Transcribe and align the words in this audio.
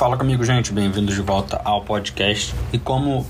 Fala 0.00 0.16
comigo, 0.16 0.42
gente. 0.42 0.72
Bem-vindos 0.72 1.14
de 1.14 1.20
volta 1.20 1.60
ao 1.62 1.82
podcast. 1.82 2.54
E 2.72 2.78
como 2.78 3.26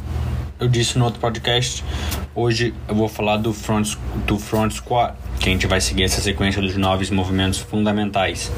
eu 0.60 0.68
disse 0.68 0.96
no 0.96 1.04
outro 1.04 1.18
podcast, 1.18 1.84
hoje 2.32 2.72
eu 2.86 2.94
vou 2.94 3.08
falar 3.08 3.38
do 3.38 3.52
front, 3.52 3.96
do 4.24 4.38
front 4.38 4.74
squat, 4.74 5.16
que 5.40 5.48
a 5.48 5.52
gente 5.52 5.66
vai 5.66 5.80
seguir 5.80 6.04
essa 6.04 6.20
sequência 6.20 6.62
dos 6.62 6.76
nove 6.76 7.12
movimentos 7.12 7.58
fundamentais. 7.58 8.52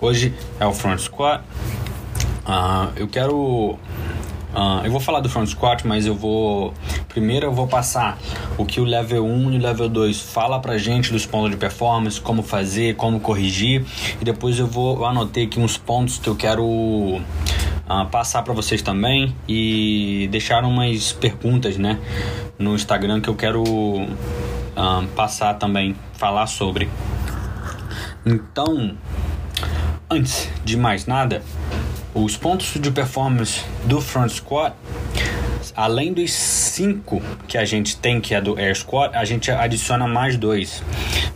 Hoje 0.00 0.34
é 0.58 0.66
o 0.66 0.72
front 0.72 0.98
squat. 0.98 1.44
Uh, 2.44 2.90
eu 2.96 3.06
quero 3.06 3.78
Uh, 4.54 4.84
eu 4.84 4.90
vou 4.90 5.00
falar 5.00 5.18
do 5.18 5.28
front 5.28 5.48
squat, 5.48 5.84
mas 5.84 6.06
eu 6.06 6.14
vou. 6.14 6.72
Primeiro 7.08 7.46
eu 7.46 7.52
vou 7.52 7.66
passar 7.66 8.16
o 8.56 8.64
que 8.64 8.80
o 8.80 8.84
level 8.84 9.26
1 9.26 9.52
e 9.52 9.56
o 9.56 9.60
level 9.60 9.88
2 9.88 10.20
fala 10.20 10.60
pra 10.60 10.78
gente 10.78 11.12
dos 11.12 11.26
pontos 11.26 11.50
de 11.50 11.56
performance, 11.56 12.20
como 12.20 12.40
fazer, 12.40 12.94
como 12.94 13.18
corrigir. 13.18 13.84
E 14.20 14.24
depois 14.24 14.58
eu 14.58 14.66
vou. 14.68 14.98
Eu 14.98 15.06
anotei 15.06 15.46
aqui 15.46 15.58
uns 15.58 15.76
pontos 15.76 16.18
que 16.18 16.28
eu 16.28 16.36
quero 16.36 16.64
uh, 16.64 18.06
passar 18.12 18.42
para 18.42 18.54
vocês 18.54 18.80
também. 18.80 19.34
E 19.48 20.28
deixar 20.30 20.64
umas 20.64 21.12
perguntas, 21.12 21.76
né? 21.76 21.98
No 22.56 22.76
Instagram 22.76 23.20
que 23.20 23.28
eu 23.28 23.34
quero 23.34 23.60
uh, 23.64 25.06
passar 25.16 25.54
também, 25.54 25.96
falar 26.12 26.46
sobre. 26.46 26.88
Então, 28.24 28.96
antes 30.08 30.48
de 30.64 30.76
mais 30.76 31.06
nada, 31.06 31.42
os 32.14 32.36
pontos 32.36 32.74
de 32.80 32.90
performance 32.92 33.64
do 33.84 34.00
front 34.00 34.30
squat, 34.30 34.72
além 35.74 36.12
dos 36.12 36.32
cinco 36.32 37.20
que 37.48 37.58
a 37.58 37.64
gente 37.64 37.96
tem, 37.96 38.20
que 38.20 38.34
é 38.34 38.40
do 38.40 38.56
air 38.56 38.76
squat, 38.76 39.14
a 39.16 39.24
gente 39.24 39.50
adiciona 39.50 40.06
mais 40.06 40.36
dois. 40.36 40.82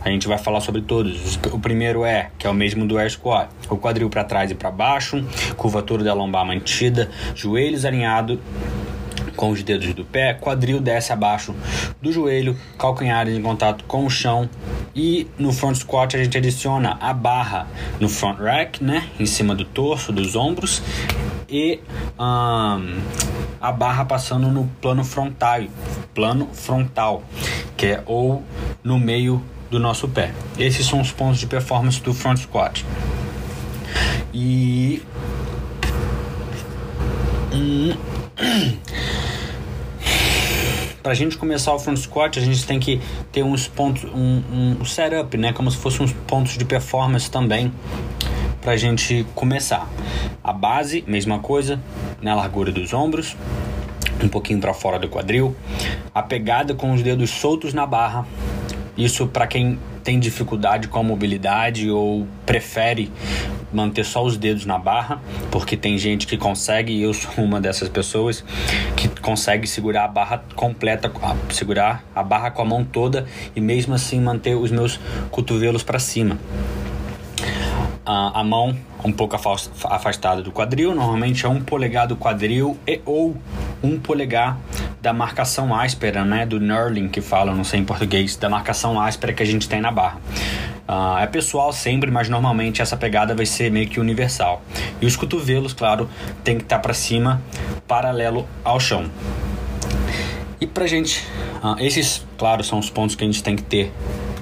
A 0.01 0.09
gente 0.09 0.27
vai 0.27 0.37
falar 0.37 0.61
sobre 0.61 0.81
todos. 0.81 1.37
O 1.51 1.59
primeiro 1.59 2.05
é, 2.05 2.31
que 2.37 2.47
é 2.47 2.49
o 2.49 2.53
mesmo 2.53 2.87
do 2.87 2.97
air 2.97 3.11
squat, 3.11 3.49
o 3.69 3.77
quadril 3.77 4.09
para 4.09 4.23
trás 4.23 4.49
e 4.51 4.55
para 4.55 4.71
baixo, 4.71 5.21
curvatura 5.57 6.03
da 6.03 6.13
lombar 6.13 6.45
mantida, 6.45 7.09
joelhos 7.35 7.83
alinhados 7.83 8.39
com 9.39 9.51
os 9.51 9.63
dedos 9.63 9.93
do 9.93 10.03
pé, 10.03 10.33
quadril 10.33 10.81
desce 10.81 11.13
abaixo 11.13 11.55
do 12.01 12.11
joelho, 12.11 12.57
calcanhares 12.77 13.33
em 13.37 13.41
contato 13.41 13.85
com 13.85 14.05
o 14.05 14.09
chão 14.09 14.49
e 14.93 15.27
no 15.39 15.53
front 15.53 15.75
squat 15.75 16.13
a 16.13 16.21
gente 16.21 16.37
adiciona 16.37 16.97
a 16.99 17.13
barra 17.13 17.65
no 18.01 18.09
front 18.09 18.37
rack, 18.37 18.83
né, 18.83 19.07
em 19.17 19.25
cima 19.25 19.55
do 19.55 19.63
torso, 19.63 20.11
dos 20.11 20.35
ombros 20.35 20.81
e 21.47 21.79
um, 22.19 22.99
a 23.61 23.71
barra 23.71 24.03
passando 24.03 24.49
no 24.49 24.65
plano 24.81 25.05
frontal, 25.05 25.61
plano 26.13 26.49
frontal, 26.51 27.23
que 27.77 27.85
é 27.85 28.03
ou 28.05 28.43
no 28.83 28.99
meio 28.99 29.41
do 29.71 29.79
nosso 29.79 30.09
pé. 30.09 30.33
Esses 30.57 30.85
são 30.85 30.99
os 30.99 31.13
pontos 31.13 31.39
de 31.39 31.47
performance 31.47 32.01
do 32.01 32.13
front 32.13 32.39
squat. 32.39 32.85
E 34.33 35.01
hum, 37.53 37.95
para 41.01 41.11
a 41.11 41.15
gente 41.15 41.37
começar 41.37 41.73
o 41.73 41.79
front 41.79 41.97
squat, 41.97 42.37
a 42.37 42.41
gente 42.41 42.65
tem 42.65 42.79
que 42.79 42.99
ter 43.31 43.43
uns 43.43 43.67
pontos, 43.67 44.03
um, 44.05 44.77
um 44.79 44.85
setup, 44.85 45.37
né? 45.37 45.53
Como 45.53 45.69
se 45.69 45.77
fossem 45.77 46.05
uns 46.05 46.13
pontos 46.13 46.57
de 46.57 46.65
performance 46.65 47.29
também 47.29 47.71
para 48.61 48.73
a 48.73 48.77
gente 48.77 49.25
começar. 49.35 49.89
A 50.43 50.53
base, 50.53 51.03
mesma 51.07 51.39
coisa, 51.39 51.79
na 52.21 52.35
largura 52.35 52.71
dos 52.71 52.93
ombros, 52.93 53.35
um 54.21 54.27
pouquinho 54.27 54.59
para 54.59 54.73
fora 54.73 54.99
do 54.99 55.07
quadril. 55.07 55.55
A 56.13 56.21
pegada 56.21 56.73
com 56.73 56.93
os 56.93 57.01
dedos 57.01 57.29
soltos 57.29 57.73
na 57.73 57.85
barra. 57.85 58.25
Isso 58.97 59.27
para 59.27 59.47
quem 59.47 59.79
tem 60.03 60.19
dificuldade 60.19 60.87
com 60.87 60.99
a 60.99 61.03
mobilidade 61.03 61.89
ou 61.89 62.27
prefere 62.45 63.11
manter 63.71 64.03
só 64.03 64.23
os 64.23 64.37
dedos 64.37 64.65
na 64.65 64.77
barra, 64.77 65.21
porque 65.51 65.77
tem 65.77 65.97
gente 65.97 66.25
que 66.25 66.37
consegue, 66.37 66.93
e 66.93 67.03
eu 67.03 67.13
sou 67.13 67.31
uma 67.43 67.61
dessas 67.61 67.89
pessoas, 67.89 68.43
que 68.95 69.07
consegue 69.21 69.67
segurar 69.67 70.05
a 70.05 70.07
barra 70.07 70.43
completa, 70.55 71.11
segurar 71.49 72.03
a 72.15 72.23
barra 72.23 72.51
com 72.51 72.61
a 72.61 72.65
mão 72.65 72.83
toda 72.83 73.25
e 73.55 73.61
mesmo 73.61 73.93
assim 73.93 74.19
manter 74.19 74.55
os 74.55 74.71
meus 74.71 74.99
cotovelos 75.31 75.83
para 75.83 75.99
cima. 75.99 76.37
A, 78.05 78.39
a 78.39 78.43
mão 78.43 78.75
um 79.03 79.11
pouco 79.11 79.35
afastada 79.35 80.41
do 80.41 80.51
quadril, 80.51 80.93
normalmente 80.93 81.45
é 81.45 81.49
um 81.49 81.61
polegar 81.61 82.07
do 82.07 82.15
quadril 82.15 82.77
e 82.87 82.99
ou 83.05 83.37
um 83.81 83.99
polegar 83.99 84.57
da 85.01 85.13
marcação 85.13 85.73
áspera, 85.73 86.25
né, 86.25 86.45
do 86.45 86.59
knurling 86.59 87.07
que 87.07 87.21
fala, 87.21 87.53
não 87.53 87.63
sei 87.63 87.79
em 87.79 87.85
português, 87.85 88.35
da 88.35 88.49
marcação 88.49 88.99
áspera 88.99 89.31
que 89.31 89.41
a 89.41 89.45
gente 89.45 89.69
tem 89.69 89.79
na 89.79 89.91
barra. 89.91 90.19
Uh, 90.89 91.19
é 91.19 91.27
pessoal 91.27 91.71
sempre, 91.71 92.09
mas 92.09 92.29
normalmente 92.29 92.81
essa 92.81 92.97
pegada 92.97 93.35
vai 93.35 93.45
ser 93.45 93.69
meio 93.69 93.87
que 93.87 93.99
universal. 93.99 94.63
E 94.99 95.05
os 95.05 95.15
cotovelos, 95.15 95.71
claro, 95.71 96.09
tem 96.43 96.57
que 96.57 96.63
estar 96.63 96.77
tá 96.77 96.81
para 96.81 96.95
cima, 96.95 97.39
paralelo 97.87 98.47
ao 98.63 98.79
chão. 98.79 99.05
E 100.59 100.65
pra 100.65 100.87
gente, 100.87 101.23
uh, 101.63 101.75
esses, 101.79 102.25
claro, 102.39 102.63
são 102.63 102.79
os 102.79 102.89
pontos 102.89 103.15
que 103.15 103.23
a 103.23 103.27
gente 103.27 103.43
tem 103.43 103.55
que 103.55 103.61
ter 103.61 103.93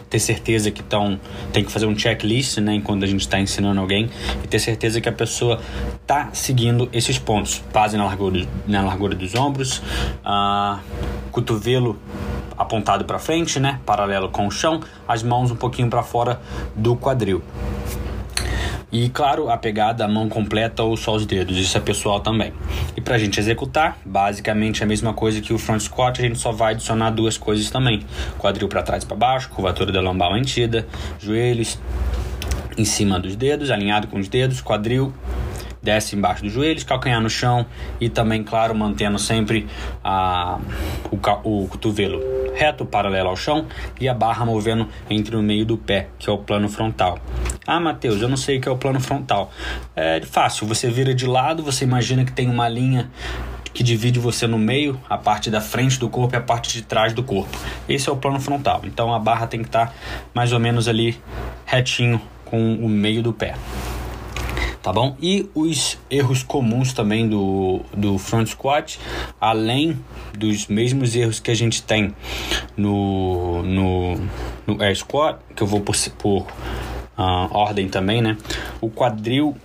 ter 0.10 0.20
certeza 0.20 0.72
que 0.72 0.80
estão 0.80 1.20
tem 1.52 1.66
que 1.66 1.70
fazer 1.70 1.86
um 1.86 1.98
checklist, 1.98 2.60
né, 2.60 2.74
enquanto 2.76 3.04
a 3.04 3.08
gente 3.08 3.20
está 3.20 3.38
ensinando 3.42 3.82
alguém 3.82 4.10
e 4.42 4.48
ter 4.48 4.58
certeza 4.58 5.02
que 5.02 5.10
a 5.10 5.12
pessoa 5.12 5.60
está 6.02 6.30
seguindo 6.32 6.88
esses 6.94 7.20
pontos, 7.20 7.62
base 7.74 7.98
na 7.98 8.06
largura 8.06 8.48
na 8.66 8.84
largura 8.84 9.16
dos 9.16 9.36
ombros, 9.36 9.80
uh, 10.26 10.80
cotovelo 11.30 12.00
apontado 12.58 13.06
para 13.06 13.20
frente, 13.20 13.60
né, 13.60 13.80
paralelo 13.86 14.30
com 14.30 14.48
o 14.48 14.52
chão, 14.52 14.82
as 15.08 15.24
mãos 15.24 15.52
um 15.52 15.56
pouquinho 15.56 15.90
para 15.90 16.04
fora 16.04 16.42
do 16.76 16.96
quadril. 16.96 17.44
E 18.90 19.10
claro, 19.10 19.50
a 19.50 19.58
pegada, 19.58 20.06
a 20.06 20.08
mão 20.08 20.30
completa 20.30 20.82
ou 20.82 20.96
só 20.96 21.14
os 21.14 21.26
dedos, 21.26 21.58
isso 21.58 21.78
é 21.78 21.82
pessoal 21.82 22.22
também. 22.22 22.54
E 22.96 23.02
para 23.02 23.16
a 23.16 23.18
gente 23.18 23.38
executar, 23.38 23.98
basicamente 24.06 24.82
a 24.82 24.88
mesma 24.88 25.14
coisa 25.14 25.42
que 25.42 25.54
o 25.54 25.58
front 25.58 25.82
squat, 25.82 26.20
a 26.20 26.24
gente 26.26 26.40
só 26.40 26.54
vai 26.54 26.74
adicionar 26.74 27.10
duas 27.10 27.38
coisas 27.38 27.70
também: 27.70 28.06
quadril 28.38 28.70
para 28.70 28.82
trás 28.82 29.04
e 29.04 29.06
para 29.06 29.18
baixo, 29.18 29.50
curvatura 29.50 29.92
da 29.92 30.00
lombar 30.00 30.32
mantida, 30.32 30.88
joelhos 31.20 31.78
em 32.78 32.86
cima 32.86 33.20
dos 33.20 33.36
dedos, 33.36 33.72
alinhado 33.72 34.08
com 34.08 34.20
os 34.20 34.30
dedos, 34.30 34.62
quadril 34.62 35.14
desce 35.82 36.16
embaixo 36.16 36.44
dos 36.44 36.52
joelhos, 36.52 36.84
calcanhar 36.84 37.22
no 37.22 37.30
chão 37.30 37.66
e 38.00 38.10
também, 38.10 38.44
claro, 38.44 38.76
mantendo 38.76 39.20
sempre 39.20 39.68
a, 40.04 40.60
o, 41.12 41.64
o 41.64 41.68
cotovelo 41.68 42.22
reto, 42.54 42.86
paralelo 42.86 43.30
ao 43.30 43.36
chão 43.36 43.68
e 44.00 44.10
a 44.10 44.14
barra 44.14 44.46
movendo 44.46 44.88
entre 45.10 45.36
o 45.36 45.42
meio 45.42 45.66
do 45.66 45.78
pé, 45.78 46.08
que 46.18 46.30
é 46.30 46.34
o 46.34 46.38
plano 46.38 46.68
frontal. 46.68 47.20
Ah, 47.66 47.80
Matheus, 47.80 48.22
eu 48.22 48.30
não 48.30 48.38
sei 48.38 48.58
o 48.58 48.62
que 48.62 48.68
é 48.68 48.72
o 48.72 48.78
plano 48.78 49.00
frontal. 49.00 49.52
É 49.96 50.22
fácil, 50.22 50.66
você 50.66 50.90
vira 50.90 51.14
de 51.14 51.28
lado, 51.28 51.64
você 51.64 51.84
imagina 51.84 52.26
que 52.26 52.32
tem 52.32 52.50
uma 52.50 52.68
linha 52.68 53.10
que 53.74 53.84
divide 53.84 54.20
você 54.20 54.48
no 54.48 54.58
meio, 54.58 55.00
a 55.08 55.18
parte 55.18 55.52
da 55.52 55.62
frente 55.62 56.00
do 56.00 56.10
corpo 56.10 56.34
e 56.34 56.38
a 56.38 56.42
parte 56.42 56.74
de 56.74 56.82
trás 56.82 57.14
do 57.14 57.22
corpo. 57.22 57.56
Esse 57.88 58.10
é 58.10 58.12
o 58.12 58.18
plano 58.18 58.40
frontal. 58.40 58.82
Então 58.84 59.14
a 59.14 59.20
barra 59.20 59.46
tem 59.46 59.62
que 59.62 59.68
estar 59.68 59.94
mais 60.34 60.52
ou 60.52 60.60
menos 60.60 60.88
ali 60.88 61.22
retinho 61.64 62.20
com 62.44 62.74
o 62.76 62.90
meio 62.90 63.22
do 63.22 63.32
pé 63.32 63.54
tá 64.88 64.94
bom? 64.94 65.18
E 65.22 65.50
os 65.54 65.98
erros 66.10 66.44
comuns 66.44 66.94
também 66.94 67.28
do, 67.28 67.82
do 67.94 68.18
front 68.18 68.48
squat, 68.48 68.98
além 69.38 70.00
dos 70.34 70.68
mesmos 70.68 71.14
erros 71.14 71.42
que 71.42 71.52
a 71.52 71.54
gente 71.54 71.84
tem 71.84 72.16
no, 72.78 73.64
no, 73.64 74.16
no 74.66 74.82
air 74.82 74.96
squat, 74.96 75.40
que 75.54 75.62
eu 75.62 75.68
vou 75.68 75.82
por, 75.82 75.94
por 76.18 76.44
uh, 77.18 77.50
ordem 77.52 77.90
também, 77.90 78.22
né? 78.22 78.38
O 78.80 78.90
quadril 78.90 79.58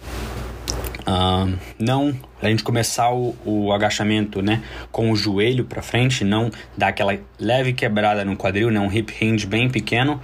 uh, 1.07 1.57
não 1.79 2.13
a 2.43 2.49
gente 2.49 2.65
começar 2.65 3.15
o, 3.15 3.37
o, 3.45 3.73
agachamento 3.73 4.43
né, 4.43 4.61
com 4.91 5.13
o 5.13 5.15
joelho 5.15 5.65
para 5.65 5.83
frente, 5.83 6.25
não 6.25 6.51
dar 6.77 6.89
aquela 6.89 7.17
leve 7.39 7.73
quebrada 7.73 8.25
no 8.25 8.37
quadril, 8.37 8.73
né, 8.73 8.81
um 8.81 8.91
hip 8.91 9.15
hinge 9.25 9.47
bem 9.47 9.71
pequeno. 9.71 10.21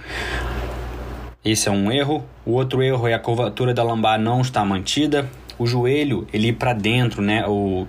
Esse 1.43 1.69
é 1.69 1.71
um 1.71 1.89
erro. 1.89 2.25
O 2.45 2.51
outro 2.51 2.83
erro 2.83 3.07
é 3.07 3.13
a 3.13 3.19
curvatura 3.19 3.73
da 3.73 3.81
lombar 3.81 4.19
não 4.19 4.41
estar 4.41 4.65
mantida. 4.65 5.29
O 5.57 5.65
joelho, 5.65 6.27
ele 6.33 6.49
ir 6.49 6.53
para 6.53 6.73
dentro, 6.73 7.21
né? 7.21 7.45
O 7.47 7.87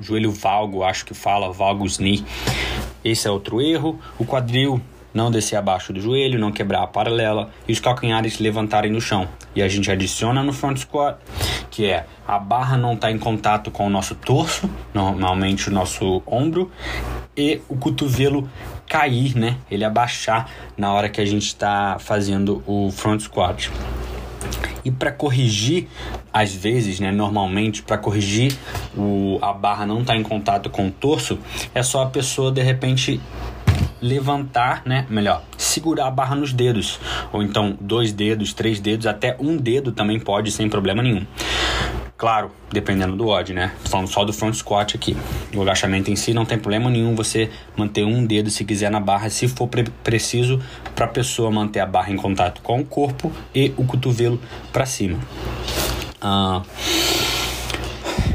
joelho 0.00 0.30
valgo, 0.30 0.82
acho 0.82 1.04
que 1.04 1.12
fala, 1.12 1.52
valgus 1.52 1.98
knee. 1.98 2.24
Esse 3.04 3.28
é 3.28 3.30
outro 3.30 3.60
erro. 3.60 4.00
O 4.18 4.24
quadril 4.24 4.80
não 5.12 5.30
descer 5.30 5.56
abaixo 5.56 5.92
do 5.92 6.00
joelho, 6.00 6.38
não 6.38 6.50
quebrar 6.50 6.82
a 6.82 6.86
paralela 6.86 7.50
e 7.68 7.72
os 7.72 7.80
calcanhares 7.80 8.38
levantarem 8.38 8.90
no 8.90 9.00
chão. 9.00 9.28
E 9.54 9.62
a 9.62 9.68
gente 9.68 9.90
adiciona 9.90 10.42
no 10.42 10.52
front 10.52 10.78
squat, 10.78 11.18
que 11.70 11.86
é 11.86 12.06
a 12.26 12.38
barra 12.38 12.76
não 12.76 12.94
está 12.94 13.10
em 13.10 13.18
contato 13.18 13.70
com 13.70 13.86
o 13.86 13.90
nosso 13.90 14.14
torso, 14.14 14.70
normalmente 14.92 15.68
o 15.68 15.72
nosso 15.72 16.22
ombro, 16.26 16.70
e 17.36 17.60
o 17.68 17.76
cotovelo 17.76 18.48
cair, 18.88 19.36
né? 19.36 19.56
Ele 19.70 19.84
abaixar 19.84 20.48
na 20.76 20.92
hora 20.92 21.08
que 21.08 21.20
a 21.20 21.24
gente 21.24 21.46
está 21.46 21.98
fazendo 21.98 22.62
o 22.66 22.90
front 22.90 23.20
squat. 23.20 23.70
E 24.84 24.90
para 24.90 25.10
corrigir, 25.10 25.88
às 26.32 26.54
vezes, 26.54 27.00
né, 27.00 27.10
normalmente, 27.10 27.82
para 27.82 27.98
corrigir 27.98 28.56
o, 28.96 29.38
a 29.42 29.52
barra 29.52 29.84
não 29.84 30.02
estar 30.02 30.12
tá 30.12 30.18
em 30.18 30.22
contato 30.22 30.70
com 30.70 30.86
o 30.86 30.90
torso, 30.90 31.38
é 31.74 31.82
só 31.82 32.02
a 32.02 32.06
pessoa 32.06 32.52
de 32.52 32.62
repente 32.62 33.20
levantar, 34.00 34.82
né? 34.84 35.06
Melhor, 35.08 35.42
segurar 35.56 36.06
a 36.06 36.10
barra 36.10 36.36
nos 36.36 36.52
dedos. 36.52 37.00
Ou 37.32 37.42
então 37.42 37.76
dois 37.80 38.12
dedos, 38.12 38.52
três 38.52 38.78
dedos, 38.78 39.06
até 39.06 39.36
um 39.40 39.56
dedo 39.56 39.92
também 39.92 40.20
pode, 40.20 40.50
sem 40.50 40.68
problema 40.68 41.02
nenhum. 41.02 41.26
Claro, 42.18 42.50
dependendo 42.72 43.14
do 43.14 43.28
odd, 43.28 43.52
né? 43.52 43.72
Falando 43.84 44.08
só 44.08 44.24
do 44.24 44.32
front 44.32 44.54
squat 44.54 44.96
aqui. 44.96 45.14
O 45.54 45.60
agachamento 45.60 46.10
em 46.10 46.16
si 46.16 46.32
não 46.32 46.46
tem 46.46 46.58
problema 46.58 46.88
nenhum 46.88 47.14
você 47.14 47.50
manter 47.76 48.04
um 48.04 48.24
dedo 48.24 48.48
se 48.48 48.64
quiser 48.64 48.90
na 48.90 48.98
barra, 48.98 49.28
se 49.28 49.46
for 49.46 49.68
pre 49.68 49.84
preciso 50.02 50.58
para 50.94 51.04
a 51.04 51.08
pessoa 51.08 51.50
manter 51.50 51.80
a 51.80 51.86
barra 51.86 52.10
em 52.10 52.16
contato 52.16 52.62
com 52.62 52.80
o 52.80 52.84
corpo 52.84 53.30
e 53.54 53.74
o 53.76 53.84
cotovelo 53.84 54.40
para 54.72 54.86
cima. 54.86 55.18
Ah, 56.20 56.62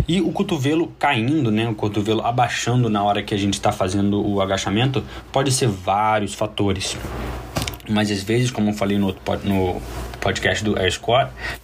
e 0.07 0.21
o 0.21 0.31
cotovelo 0.31 0.93
caindo, 0.99 1.49
né? 1.49 1.67
O 1.67 1.73
cotovelo 1.73 2.23
abaixando 2.23 2.87
na 2.87 3.03
hora 3.03 3.23
que 3.23 3.33
a 3.33 3.37
gente 3.37 3.55
está 3.55 3.71
fazendo 3.71 4.21
o 4.21 4.41
agachamento 4.41 5.03
pode 5.31 5.51
ser 5.51 5.67
vários 5.67 6.35
fatores. 6.35 6.97
Mas 7.89 8.11
às 8.11 8.21
vezes, 8.21 8.51
como 8.51 8.69
eu 8.69 8.73
falei 8.73 8.97
no, 8.97 9.07
outro, 9.07 9.21
no 9.43 9.81
podcast 10.21 10.63
do 10.63 10.77
Air 10.79 10.91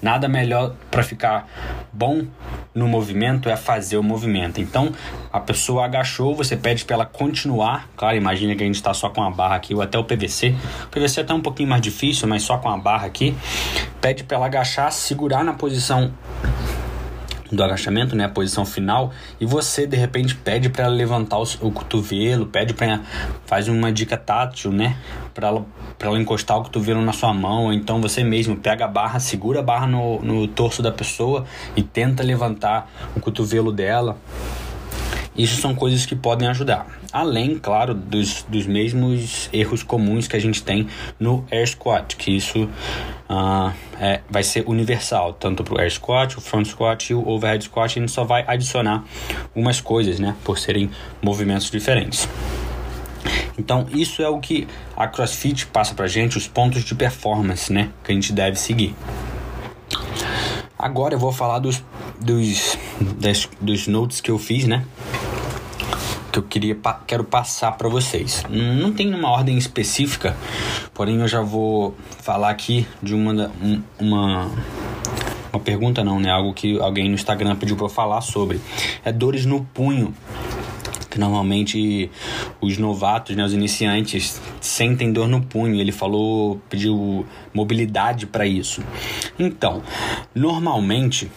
nada 0.01 0.27
melhor 0.27 0.73
para 0.91 1.03
ficar 1.03 1.47
bom 1.93 2.25
no 2.73 2.87
movimento 2.87 3.49
é 3.49 3.55
fazer 3.55 3.97
o 3.97 4.03
movimento. 4.03 4.59
Então, 4.59 4.91
a 5.31 5.39
pessoa 5.39 5.85
agachou, 5.85 6.35
você 6.35 6.57
pede 6.57 6.83
para 6.83 6.95
ela 6.95 7.05
continuar. 7.05 7.87
Claro, 7.95 8.17
imagina 8.17 8.55
que 8.55 8.63
a 8.63 8.65
gente 8.65 8.75
está 8.75 8.93
só 8.93 9.09
com 9.09 9.23
a 9.23 9.29
barra 9.29 9.55
aqui 9.55 9.73
ou 9.73 9.81
até 9.81 9.97
o 9.97 10.03
PVC. 10.03 10.53
O 10.85 10.87
PVC 10.87 11.21
é 11.21 11.23
até 11.23 11.33
um 11.33 11.41
pouquinho 11.41 11.69
mais 11.69 11.81
difícil, 11.81 12.27
mas 12.27 12.43
só 12.43 12.57
com 12.57 12.69
a 12.69 12.77
barra 12.77 13.05
aqui. 13.05 13.35
Pede 14.01 14.23
para 14.23 14.37
ela 14.37 14.47
agachar, 14.47 14.91
segurar 14.91 15.43
na 15.43 15.53
posição 15.53 16.11
do 17.51 17.63
agachamento, 17.63 18.15
né, 18.15 18.25
a 18.25 18.29
posição 18.29 18.65
final, 18.65 19.11
e 19.39 19.45
você 19.45 19.85
de 19.85 19.95
repente 19.95 20.35
pede 20.35 20.69
para 20.69 20.85
ela 20.85 20.93
levantar 20.93 21.37
o, 21.37 21.43
o 21.61 21.71
cotovelo, 21.71 22.45
pede 22.45 22.73
para 22.73 23.01
faz 23.45 23.67
uma 23.67 23.91
dica 23.91 24.17
tátil, 24.17 24.71
né, 24.71 24.97
para 25.33 25.47
ela 25.47 25.65
para 25.97 26.09
ela 26.09 26.19
encostar 26.19 26.57
o 26.57 26.63
cotovelo 26.63 27.01
na 27.01 27.11
sua 27.11 27.33
mão, 27.33 27.65
ou 27.65 27.73
então 27.73 27.99
você 27.99 28.23
mesmo 28.23 28.55
pega 28.55 28.85
a 28.85 28.87
barra, 28.87 29.19
segura 29.19 29.59
a 29.59 29.63
barra 29.63 29.87
no, 29.87 30.21
no 30.21 30.47
torso 30.47 30.81
da 30.81 30.91
pessoa 30.91 31.45
e 31.75 31.81
tenta 31.81 32.21
levantar 32.21 32.89
o 33.15 33.19
cotovelo 33.19 33.71
dela. 33.71 34.17
Isso 35.37 35.61
são 35.61 35.75
coisas 35.75 36.05
que 36.05 36.15
podem 36.15 36.47
ajudar. 36.47 36.87
Além, 37.13 37.59
claro, 37.59 37.93
dos, 37.93 38.43
dos 38.49 38.65
mesmos 38.65 39.49
erros 39.53 39.83
comuns 39.83 40.27
que 40.27 40.35
a 40.35 40.39
gente 40.39 40.63
tem 40.63 40.87
no 41.19 41.45
Air 41.51 41.67
Squat, 41.67 42.15
que 42.15 42.35
isso 42.35 42.63
uh, 43.29 43.71
é, 43.99 44.21
vai 44.27 44.43
ser 44.43 44.63
universal, 44.67 45.33
tanto 45.33 45.63
para 45.63 45.75
o 45.75 45.79
Air 45.79 45.91
Squat, 45.91 46.37
o 46.37 46.41
Front 46.41 46.67
Squat 46.67 47.11
e 47.11 47.13
o 47.13 47.27
Overhead 47.27 47.63
Squat, 47.65 47.97
a 47.97 48.01
gente 48.01 48.11
só 48.11 48.23
vai 48.23 48.43
adicionar 48.47 49.03
umas 49.53 49.79
coisas, 49.79 50.19
né, 50.19 50.35
por 50.43 50.57
serem 50.57 50.89
movimentos 51.21 51.69
diferentes. 51.69 52.27
Então, 53.59 53.87
isso 53.91 54.21
é 54.21 54.29
o 54.29 54.39
que 54.39 54.67
a 54.95 55.07
CrossFit 55.07 55.67
passa 55.67 55.93
pra 55.93 56.07
gente, 56.07 56.37
os 56.37 56.47
pontos 56.47 56.83
de 56.83 56.95
performance, 56.95 57.71
né, 57.71 57.89
que 58.03 58.11
a 58.11 58.15
gente 58.15 58.33
deve 58.33 58.57
seguir. 58.57 58.95
Agora 60.79 61.15
eu 61.15 61.19
vou 61.19 61.31
falar 61.31 61.59
dos, 61.59 61.83
dos, 62.19 62.77
das, 63.19 63.49
dos 63.59 63.87
notes 63.87 64.21
que 64.21 64.29
eu 64.29 64.37
fiz, 64.37 64.65
né, 64.65 64.85
que 66.37 66.39
eu 66.39 66.43
queria 66.43 66.77
quero 67.05 67.23
passar 67.23 67.71
para 67.73 67.89
vocês. 67.89 68.43
Não 68.49 68.93
tem 68.93 69.13
uma 69.13 69.29
ordem 69.29 69.57
específica, 69.57 70.35
porém 70.93 71.19
eu 71.19 71.27
já 71.27 71.41
vou 71.41 71.95
falar 72.21 72.49
aqui 72.49 72.85
de 73.01 73.15
uma 73.15 73.51
uma 73.99 74.51
uma 75.51 75.59
pergunta 75.59 76.03
não, 76.03 76.19
né? 76.19 76.29
Algo 76.29 76.53
que 76.53 76.79
alguém 76.79 77.07
no 77.09 77.15
Instagram 77.15 77.55
pediu 77.55 77.75
para 77.75 77.85
eu 77.85 77.89
falar 77.89 78.21
sobre. 78.21 78.61
É 79.03 79.11
dores 79.11 79.45
no 79.45 79.63
punho. 79.73 80.13
Que 81.09 81.17
normalmente 81.17 82.11
os 82.59 82.77
novatos, 82.77 83.35
né, 83.35 83.43
os 83.43 83.53
iniciantes 83.53 84.41
sentem 84.59 85.11
dor 85.11 85.27
no 85.27 85.41
punho. 85.41 85.79
Ele 85.79 85.91
falou, 85.91 86.61
pediu 86.69 87.25
mobilidade 87.53 88.27
para 88.27 88.45
isso. 88.45 88.83
Então, 89.39 89.81
normalmente 90.35 91.31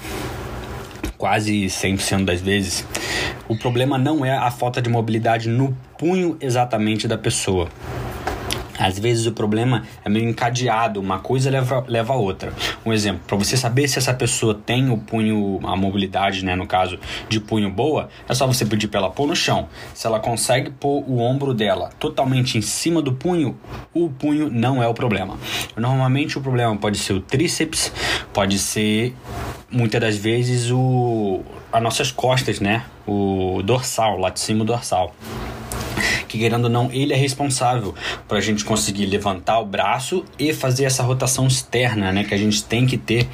quase 1.21 1.67
100% 1.67 2.25
das 2.25 2.41
vezes, 2.41 2.85
o 3.47 3.55
problema 3.55 3.99
não 3.99 4.25
é 4.25 4.35
a 4.35 4.51
falta 4.51 4.81
de 4.81 4.89
mobilidade 4.89 5.51
no 5.51 5.77
punho 5.99 6.39
exatamente 6.41 7.07
da 7.07 7.19
pessoa. 7.19 7.69
Às 8.81 8.99
vezes 8.99 9.27
o 9.27 9.33
problema 9.33 9.85
é 10.05 10.09
meio 10.09 10.29
encadeado, 10.29 11.01
uma 11.01 11.19
coisa 11.19 11.51
leva, 11.51 11.85
leva 11.87 12.15
a 12.15 12.17
outra. 12.17 12.53
Um 12.85 12.93
exemplo, 12.93 13.21
para 13.27 13.37
você 13.37 13.57
saber 13.57 13.87
se 13.87 13.99
essa 13.99 14.15
pessoa 14.15 14.55
tem 14.55 14.91
o 14.91 14.97
punho, 14.97 15.61
a 15.65 15.77
mobilidade, 15.77 16.45
né, 16.45 16.57
no 16.57 16.67
caso 16.67 16.99
de 17.29 17.39
punho 17.39 17.71
boa, 17.71 18.09
é 18.29 18.35
só 18.35 18.47
você 18.47 18.65
pedir 18.65 18.89
para 18.89 19.01
ela 19.01 19.11
pôr 19.11 19.27
no 19.27 19.37
chão. 19.37 19.69
Se 19.95 20.07
ela 20.07 20.19
consegue 20.19 20.71
pôr 20.71 21.05
o 21.07 21.19
ombro 21.19 21.53
dela 21.53 21.91
totalmente 21.99 22.57
em 22.57 22.63
cima 22.63 23.03
do 23.03 23.13
punho, 23.13 23.59
o 23.93 24.09
punho 24.09 24.51
não 24.51 24.83
é 24.83 24.89
o 24.89 24.95
problema. 24.95 25.39
Normalmente 25.77 26.39
o 26.39 26.41
problema 26.41 26.75
pode 26.77 26.99
ser 26.99 27.13
o 27.13 27.21
tríceps, 27.21 27.93
pode 28.33 28.59
ser 28.59 29.15
muitas 29.71 30.01
das 30.01 30.17
vezes 30.17 30.71
o 30.71 31.43
as 31.73 31.83
nossas 31.83 32.11
costas, 32.11 32.59
né? 32.59 32.85
O 33.07 33.63
dorsal, 33.63 34.19
lá 34.19 34.31
de 34.31 34.41
cima 34.41 34.63
o 34.63 34.67
dorsal. 34.67 35.15
Que 36.29 36.39
querendo 36.39 36.65
ou 36.65 36.71
não, 36.71 36.91
ele 36.93 37.13
é 37.13 37.17
responsável 37.17 37.95
para 38.29 38.39
a 38.39 38.41
gente 38.41 38.65
conseguir 38.65 39.07
levantar 39.07 39.59
o 39.61 39.67
braço 39.67 40.25
e 40.39 40.53
fazer 40.53 40.85
essa 40.85 41.03
rotação 41.03 41.47
externa, 41.47 42.13
né? 42.13 42.25
Que 42.25 42.35
a 42.35 42.39
gente 42.39 42.65
tem 42.65 42.87
que 42.87 42.97
ter 42.97 43.29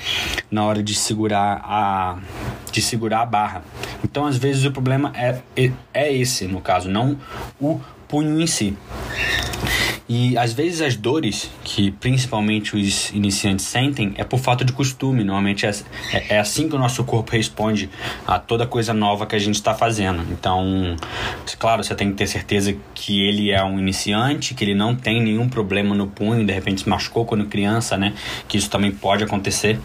na 0.50 0.64
hora 0.64 0.82
de 0.82 0.94
segurar 0.94 1.60
a, 1.64 2.18
de 2.70 2.82
segurar 2.82 3.22
a 3.22 3.26
barra. 3.26 3.62
Então, 4.04 4.26
às 4.26 4.36
vezes, 4.36 4.64
o 4.64 4.72
problema 4.72 5.12
é, 5.14 5.40
é 5.92 6.12
esse, 6.12 6.46
no 6.46 6.60
caso, 6.60 6.88
não 6.88 7.16
o 7.60 7.80
punho 8.08 8.40
em 8.40 8.46
si. 8.46 8.76
E 10.08 10.38
às 10.38 10.52
vezes 10.52 10.80
as 10.80 10.96
dores 10.96 11.50
que 11.64 11.90
principalmente 11.90 12.76
os 12.76 13.10
iniciantes 13.10 13.64
sentem 13.64 14.14
é 14.16 14.24
por 14.24 14.38
falta 14.38 14.64
de 14.64 14.72
costume. 14.72 15.24
Normalmente 15.24 15.66
é, 15.66 15.70
é, 16.12 16.34
é 16.36 16.38
assim 16.38 16.68
que 16.68 16.76
o 16.76 16.78
nosso 16.78 17.02
corpo 17.04 17.32
responde 17.32 17.90
a 18.26 18.38
toda 18.38 18.66
coisa 18.66 18.94
nova 18.94 19.26
que 19.26 19.34
a 19.34 19.38
gente 19.38 19.56
está 19.56 19.74
fazendo. 19.74 20.22
Então, 20.30 20.94
claro, 21.58 21.82
você 21.82 21.94
tem 21.94 22.10
que 22.10 22.16
ter 22.16 22.26
certeza 22.26 22.76
que 22.94 23.26
ele 23.26 23.50
é 23.50 23.62
um 23.64 23.78
iniciante, 23.78 24.54
que 24.54 24.62
ele 24.62 24.74
não 24.74 24.94
tem 24.94 25.20
nenhum 25.20 25.48
problema 25.48 25.94
no 25.94 26.06
punho, 26.06 26.46
de 26.46 26.52
repente 26.52 26.82
se 26.82 26.88
machucou 26.88 27.24
quando 27.24 27.46
criança, 27.46 27.96
né? 27.96 28.14
Que 28.46 28.56
isso 28.56 28.70
também 28.70 28.92
pode 28.92 29.24
acontecer. 29.24 29.78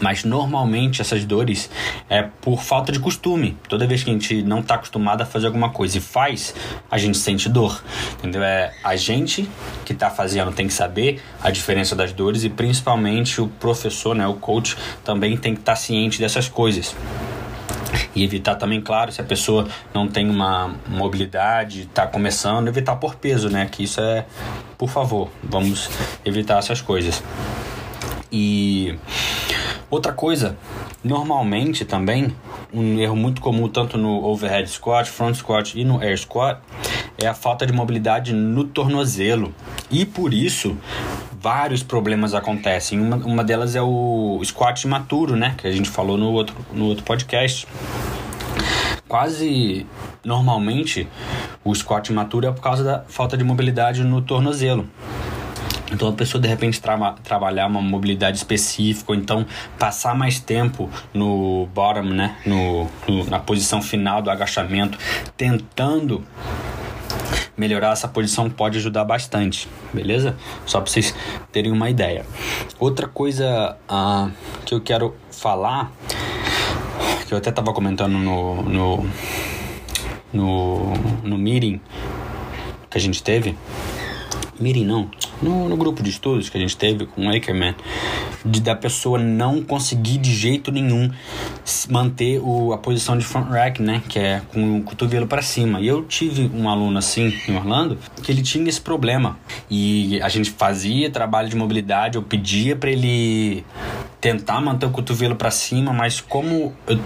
Mas 0.00 0.24
normalmente 0.24 1.00
essas 1.00 1.24
dores 1.24 1.70
é 2.08 2.22
por 2.22 2.62
falta 2.62 2.90
de 2.90 2.98
costume. 2.98 3.56
Toda 3.68 3.86
vez 3.86 4.02
que 4.02 4.10
a 4.10 4.12
gente 4.12 4.42
não 4.42 4.60
está 4.60 4.74
acostumado 4.74 5.22
a 5.22 5.26
fazer 5.26 5.46
alguma 5.46 5.70
coisa 5.70 5.98
e 5.98 6.00
faz, 6.00 6.54
a 6.90 6.98
gente 6.98 7.18
sente 7.18 7.48
dor. 7.48 7.82
Entendeu? 8.18 8.42
É 8.42 8.72
a 8.82 8.96
gente 8.96 9.48
que 9.84 9.92
está 9.92 10.10
fazendo 10.10 10.52
tem 10.52 10.66
que 10.66 10.72
saber 10.72 11.20
a 11.42 11.50
diferença 11.50 11.94
das 11.94 12.12
dores 12.12 12.44
e 12.44 12.48
principalmente 12.48 13.40
o 13.40 13.48
professor, 13.48 14.14
né, 14.14 14.26
o 14.26 14.34
coach, 14.34 14.76
também 15.04 15.36
tem 15.36 15.54
que 15.54 15.60
estar 15.60 15.72
tá 15.72 15.76
ciente 15.76 16.18
dessas 16.18 16.48
coisas 16.48 16.94
e 18.14 18.24
evitar 18.24 18.54
também, 18.56 18.80
claro, 18.80 19.12
se 19.12 19.20
a 19.20 19.24
pessoa 19.24 19.68
não 19.94 20.08
tem 20.08 20.28
uma 20.28 20.74
mobilidade, 20.86 21.82
está 21.82 22.06
começando, 22.06 22.68
evitar 22.68 22.96
por 22.96 23.14
peso, 23.16 23.48
né? 23.48 23.68
Que 23.70 23.84
isso 23.84 24.00
é, 24.00 24.26
por 24.76 24.88
favor, 24.88 25.30
vamos 25.42 25.90
evitar 26.24 26.58
essas 26.58 26.80
coisas. 26.80 27.22
E 28.32 28.96
Outra 29.90 30.12
coisa, 30.12 30.56
normalmente 31.02 31.84
também, 31.84 32.32
um 32.72 33.00
erro 33.00 33.16
muito 33.16 33.40
comum 33.40 33.68
tanto 33.68 33.98
no 33.98 34.24
overhead 34.24 34.70
squat, 34.70 35.10
front 35.10 35.34
squat 35.34 35.74
e 35.74 35.84
no 35.84 36.00
air 36.00 36.16
squat, 36.16 36.60
é 37.18 37.26
a 37.26 37.34
falta 37.34 37.66
de 37.66 37.72
mobilidade 37.72 38.32
no 38.32 38.62
tornozelo. 38.62 39.52
E 39.90 40.06
por 40.06 40.32
isso, 40.32 40.78
vários 41.40 41.82
problemas 41.82 42.34
acontecem. 42.34 43.00
Uma, 43.00 43.16
uma 43.16 43.42
delas 43.42 43.74
é 43.74 43.82
o 43.82 44.40
squat 44.44 44.84
imaturo, 44.84 45.34
né? 45.34 45.56
Que 45.58 45.66
a 45.66 45.72
gente 45.72 45.88
falou 45.88 46.16
no 46.16 46.30
outro, 46.30 46.54
no 46.72 46.84
outro 46.84 47.02
podcast. 47.02 47.66
Quase 49.08 49.84
normalmente 50.24 51.08
o 51.64 51.74
squat 51.74 52.10
imaturo 52.10 52.46
é 52.46 52.52
por 52.52 52.62
causa 52.62 52.84
da 52.84 53.04
falta 53.08 53.36
de 53.36 53.42
mobilidade 53.42 54.04
no 54.04 54.22
tornozelo. 54.22 54.86
Então 55.90 56.08
a 56.08 56.12
pessoa 56.12 56.40
de 56.40 56.48
repente 56.48 56.80
tra 56.80 57.12
trabalhar 57.24 57.66
uma 57.66 57.82
mobilidade 57.82 58.36
específica, 58.36 59.12
ou 59.12 59.18
então 59.18 59.46
passar 59.78 60.14
mais 60.14 60.38
tempo 60.38 60.88
no 61.12 61.66
bottom, 61.74 62.02
né, 62.02 62.36
no, 62.46 62.88
no, 63.08 63.24
na 63.28 63.38
posição 63.38 63.82
final 63.82 64.22
do 64.22 64.30
agachamento, 64.30 64.98
tentando 65.36 66.24
melhorar 67.56 67.92
essa 67.92 68.08
posição 68.08 68.48
pode 68.48 68.78
ajudar 68.78 69.04
bastante, 69.04 69.68
beleza? 69.92 70.36
Só 70.64 70.80
para 70.80 70.90
vocês 70.90 71.14
terem 71.52 71.70
uma 71.70 71.90
ideia. 71.90 72.24
Outra 72.78 73.06
coisa 73.06 73.76
uh, 73.88 74.30
que 74.64 74.74
eu 74.74 74.80
quero 74.80 75.14
falar, 75.30 75.92
que 77.26 77.34
eu 77.34 77.38
até 77.38 77.50
estava 77.50 77.72
comentando 77.72 78.12
no, 78.12 78.62
no, 78.62 79.06
no, 80.32 80.92
no 81.22 81.38
meeting 81.38 81.80
que 82.88 82.98
a 82.98 83.00
gente 83.00 83.22
teve, 83.22 83.56
meeting 84.60 84.84
não, 84.84 85.10
no, 85.42 85.68
no 85.68 85.76
grupo 85.76 86.02
de 86.02 86.10
estudos 86.10 86.48
que 86.48 86.56
a 86.56 86.60
gente 86.60 86.76
teve 86.76 87.06
com 87.06 87.26
o 87.26 87.30
Ackerman, 87.30 87.74
de 88.44 88.60
da 88.60 88.74
pessoa 88.74 89.18
não 89.18 89.62
conseguir 89.62 90.18
de 90.18 90.34
jeito 90.34 90.70
nenhum 90.70 91.10
manter 91.88 92.40
o, 92.40 92.72
a 92.72 92.78
posição 92.78 93.16
de 93.16 93.24
front 93.24 93.48
rack, 93.48 93.82
né, 93.82 94.02
que 94.08 94.18
é 94.18 94.42
com 94.52 94.78
o 94.78 94.82
cotovelo 94.82 95.26
para 95.26 95.42
cima. 95.42 95.80
E 95.80 95.86
eu 95.86 96.04
tive 96.04 96.50
um 96.54 96.68
aluno 96.68 96.98
assim 96.98 97.34
em 97.48 97.56
Orlando 97.56 97.98
que 98.22 98.30
ele 98.30 98.42
tinha 98.42 98.68
esse 98.68 98.80
problema. 98.80 99.38
E 99.70 100.20
a 100.22 100.28
gente 100.28 100.50
fazia 100.50 101.10
trabalho 101.10 101.48
de 101.48 101.56
mobilidade, 101.56 102.16
eu 102.16 102.22
pedia 102.22 102.76
para 102.76 102.90
ele 102.90 103.64
tentar 104.20 104.60
manter 104.60 104.86
o 104.86 104.90
cotovelo 104.90 105.34
para 105.34 105.50
cima, 105.50 105.92
mas 105.92 106.20
como 106.20 106.74
eu, 106.86 107.00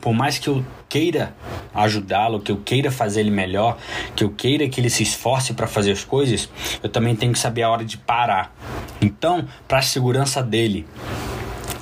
por 0.00 0.14
mais 0.14 0.38
que 0.38 0.48
eu 0.48 0.64
queira 0.88 1.34
ajudá-lo, 1.74 2.40
que 2.40 2.50
eu 2.50 2.56
queira 2.56 2.90
fazer 2.90 3.20
ele 3.20 3.30
melhor, 3.30 3.76
que 4.16 4.24
eu 4.24 4.30
queira 4.30 4.66
que 4.68 4.80
ele 4.80 4.88
se 4.88 5.02
esforce 5.02 5.52
para 5.52 5.66
fazer 5.66 5.92
as 5.92 6.02
coisas, 6.02 6.48
eu 6.82 6.88
também 6.88 7.14
tenho 7.14 7.32
que 7.32 7.38
saber 7.38 7.62
a 7.62 7.70
hora 7.70 7.84
de 7.84 7.98
parar. 7.98 8.54
Então, 9.00 9.46
para 9.66 9.78
a 9.78 9.82
segurança 9.82 10.42
dele, 10.42 10.86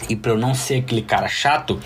e 0.09 0.17
para 0.17 0.33
eu 0.33 0.39
não 0.39 0.55
ser 0.55 0.77
aquele 0.77 1.03
cara 1.03 1.29
chato, 1.29 1.81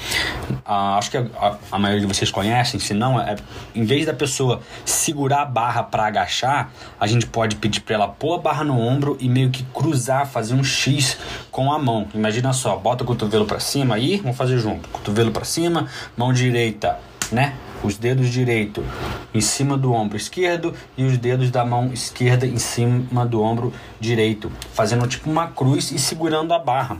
uh, 0.67 0.97
acho 0.99 1.11
que 1.11 1.17
a, 1.17 1.57
a, 1.71 1.79
maioria 1.79 2.07
de 2.07 2.13
vocês 2.13 2.31
conhecem, 2.31 2.79
se 2.79 2.95
não, 2.95 3.21
é, 3.21 3.37
em 3.75 3.85
vez 3.85 4.07
da 4.07 4.13
pessoa 4.13 4.61
segurar 4.85 5.43
a 5.43 5.45
barra 5.45 5.83
para 5.83 6.07
agachar, 6.07 6.71
a 6.99 7.07
gente 7.07 7.27
pode 7.27 7.57
pedir 7.57 7.81
para 7.81 7.95
ela 7.95 8.09
pôr 8.09 8.35
a 8.35 8.39
barra 8.39 8.65
no 8.65 8.79
ombro 8.79 9.17
e 9.21 9.29
meio 9.29 9.51
que 9.51 9.63
cruzar, 9.65 10.27
fazer 10.27 10.55
um 10.55 10.65
X 10.65 11.19
com 11.51 11.73
a 11.73 11.79
mão. 11.79 12.09
Imagina 12.15 12.53
só, 12.53 12.77
bota 12.77 13.05
o 13.05 13.07
cotovelo 13.07 13.47
para 13.47 13.61
cima 13.61 13.95
aí, 13.95 14.19
vamos 14.19 14.37
fazer 14.37 14.59
junto. 14.59 14.89
Cotovelo 14.89 15.31
para 15.31 15.45
cima, 15.45 15.87
mão 16.17 16.33
direita, 16.33 16.99
né? 17.33 17.55
Os 17.83 17.97
dedos 17.97 18.29
direito 18.29 18.85
em 19.33 19.41
cima 19.41 19.77
do 19.79 19.93
ombro 19.95 20.17
esquerdo 20.17 20.75
e 20.99 21.05
os 21.05 21.17
dedos 21.17 21.51
da 21.51 21.65
mão 21.65 21.91
esquerda 21.93 22.47
em 22.47 22.59
cima 22.59 23.25
do 23.25 23.43
ombro 23.43 23.73
direito, 23.99 24.53
fazendo 24.75 25.07
tipo 25.07 25.31
uma 25.31 25.47
cruz 25.47 25.91
e 25.91 25.99
segurando 25.99 26.53
a 26.53 26.59
barra. 26.59 26.99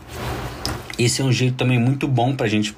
Esse 1.01 1.23
é 1.23 1.25
um 1.25 1.33
jeito 1.33 1.57
também 1.57 1.79
muito 1.79 2.07
bom 2.07 2.37
para 2.37 2.45
a 2.45 2.49
gente, 2.49 2.77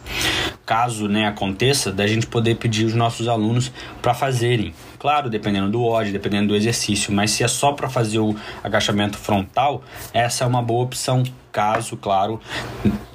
caso 0.65 1.09
né, 1.09 1.27
aconteça, 1.27 1.91
da 1.91 2.07
gente 2.07 2.25
poder 2.25 2.55
pedir 2.55 2.85
os 2.85 2.95
nossos 2.95 3.27
alunos 3.27 3.73
para 4.01 4.15
fazerem. 4.15 4.73
Claro, 4.97 5.29
dependendo 5.29 5.69
do 5.69 5.83
ódio, 5.83 6.13
dependendo 6.13 6.47
do 6.47 6.55
exercício, 6.55 7.13
mas 7.13 7.33
se 7.33 7.43
é 7.43 7.49
só 7.49 7.73
para 7.73 7.89
fazer 7.89 8.21
o 8.21 8.37
agachamento 8.63 9.19
frontal, 9.19 9.83
essa 10.15 10.45
é 10.45 10.47
uma 10.47 10.63
boa 10.63 10.85
opção. 10.85 11.25
Caso, 11.51 11.97
claro, 11.97 12.41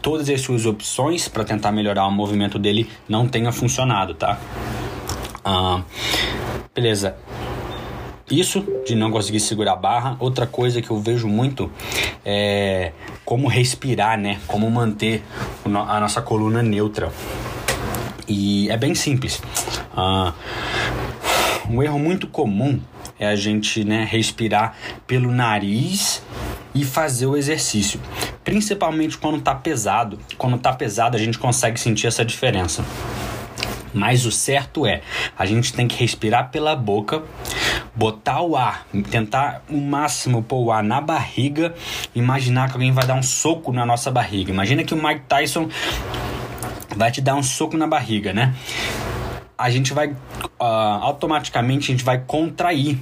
todas 0.02 0.30
as 0.30 0.42
suas 0.42 0.66
opções 0.66 1.30
para 1.30 1.46
tentar 1.46 1.72
melhorar 1.72 2.06
o 2.06 2.12
movimento 2.12 2.60
dele 2.60 2.90
não 3.08 3.30
tenha 3.30 3.52
funcionado, 3.54 4.14
tá? 4.14 4.38
Ah, 5.44 5.82
beleza. 6.76 7.16
Isso 8.30 8.66
de 8.86 8.94
não 8.94 9.10
conseguir 9.10 9.40
segurar 9.40 9.74
a 9.74 9.76
barra. 9.78 10.18
Outra 10.20 10.46
coisa 10.46 10.82
que 10.82 10.92
eu 10.92 11.00
vejo 11.00 11.28
muito 11.28 11.72
é 12.26 12.92
como 13.24 13.48
respirar, 13.48 14.20
né? 14.20 14.40
Como 14.48 14.70
manter 14.70 15.24
a 15.64 16.00
nossa 16.00 16.22
coluna 16.22 16.62
neutra. 16.62 17.12
E 18.28 18.70
é 18.70 18.76
bem 18.76 18.94
simples. 18.94 19.42
Uh, 19.96 20.34
um 21.70 21.82
erro 21.82 21.98
muito 21.98 22.28
comum 22.28 22.82
é 23.18 23.28
a 23.28 23.36
gente 23.36 23.86
né, 23.86 24.06
respirar 24.10 24.76
pelo 25.08 25.32
nariz 25.32 26.22
e 26.76 26.84
fazer 26.84 27.26
o 27.28 27.38
exercício. 27.38 28.00
Principalmente 28.44 29.18
quando 29.18 29.42
tá 29.42 29.56
pesado. 29.56 30.20
Quando 30.38 30.58
tá 30.58 30.74
pesado, 30.74 31.16
a 31.16 31.20
gente 31.20 31.40
consegue 31.40 31.80
sentir 31.80 32.08
essa 32.08 32.26
diferença. 32.26 32.84
Mas 33.94 34.26
o 34.26 34.32
certo 34.32 34.86
é, 34.86 35.02
a 35.38 35.46
gente 35.46 35.74
tem 35.74 35.88
que 35.88 35.96
respirar 35.98 36.52
pela 36.52 36.76
boca, 36.76 37.24
botar 37.98 38.42
o 38.42 38.56
ar, 38.56 38.86
tentar 39.10 39.64
o 39.68 39.78
máximo 39.78 40.44
pôr 40.44 40.66
o 40.66 40.72
ar 40.72 40.84
na 40.84 41.02
barriga, 41.02 41.74
imaginar 42.14 42.68
que 42.68 42.74
alguém 42.74 42.92
vai 42.92 43.08
dar 43.08 43.16
um 43.16 43.24
soco 43.24 43.74
na 43.74 43.88
nossa 43.88 44.12
barriga. 44.12 44.52
Imagina 44.52 44.84
que 44.84 44.94
o 44.94 45.04
Mike 45.04 45.22
Tyson 45.28 45.68
vai 46.96 47.10
te 47.10 47.22
dar 47.22 47.36
um 47.36 47.42
soco 47.42 47.76
na 47.76 47.88
barriga, 47.88 48.32
né? 48.32 48.54
A 49.58 49.72
gente 49.72 49.94
vai 49.94 50.10
uh, 50.10 50.64
automaticamente 51.02 51.92
a 51.92 51.96
gente 51.96 52.04
vai 52.04 52.20
contrair 52.20 53.00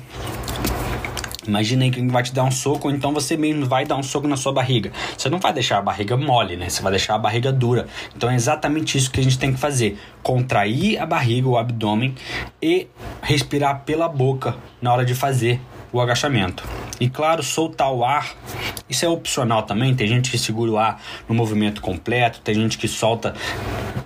Imagina 1.47 1.83
aí 1.83 1.91
que 1.91 2.05
vai 2.07 2.23
te 2.23 2.33
dar 2.33 2.43
um 2.43 2.51
soco, 2.51 2.87
ou 2.87 2.93
então 2.93 3.13
você 3.13 3.37
mesmo 3.37 3.65
vai 3.65 3.85
dar 3.85 3.95
um 3.95 4.03
soco 4.03 4.27
na 4.27 4.37
sua 4.37 4.51
barriga. 4.51 4.91
Você 5.17 5.29
não 5.29 5.39
vai 5.39 5.53
deixar 5.53 5.77
a 5.77 5.81
barriga 5.81 6.17
mole, 6.17 6.55
né? 6.55 6.69
Você 6.69 6.81
vai 6.81 6.91
deixar 6.91 7.15
a 7.15 7.17
barriga 7.17 7.51
dura. 7.51 7.87
Então 8.15 8.29
é 8.29 8.35
exatamente 8.35 8.97
isso 8.97 9.11
que 9.11 9.19
a 9.19 9.23
gente 9.23 9.37
tem 9.37 9.53
que 9.53 9.59
fazer: 9.59 9.97
contrair 10.23 10.99
a 10.99 11.05
barriga, 11.05 11.47
o 11.47 11.57
abdômen 11.57 12.15
e 12.61 12.87
respirar 13.21 13.83
pela 13.85 14.07
boca 14.07 14.55
na 14.81 14.93
hora 14.93 15.05
de 15.05 15.15
fazer 15.15 15.59
o 15.91 16.01
agachamento. 16.01 16.63
E 16.99 17.09
claro, 17.09 17.43
soltar 17.43 17.91
o 17.91 18.05
ar, 18.05 18.33
isso 18.89 19.05
é 19.05 19.09
opcional 19.09 19.63
também. 19.63 19.95
Tem 19.95 20.07
gente 20.07 20.31
que 20.31 20.37
segura 20.37 20.71
o 20.71 20.77
ar 20.77 21.01
no 21.27 21.35
movimento 21.35 21.81
completo, 21.81 22.39
tem 22.41 22.55
gente 22.55 22.77
que 22.77 22.87
solta 22.87 23.33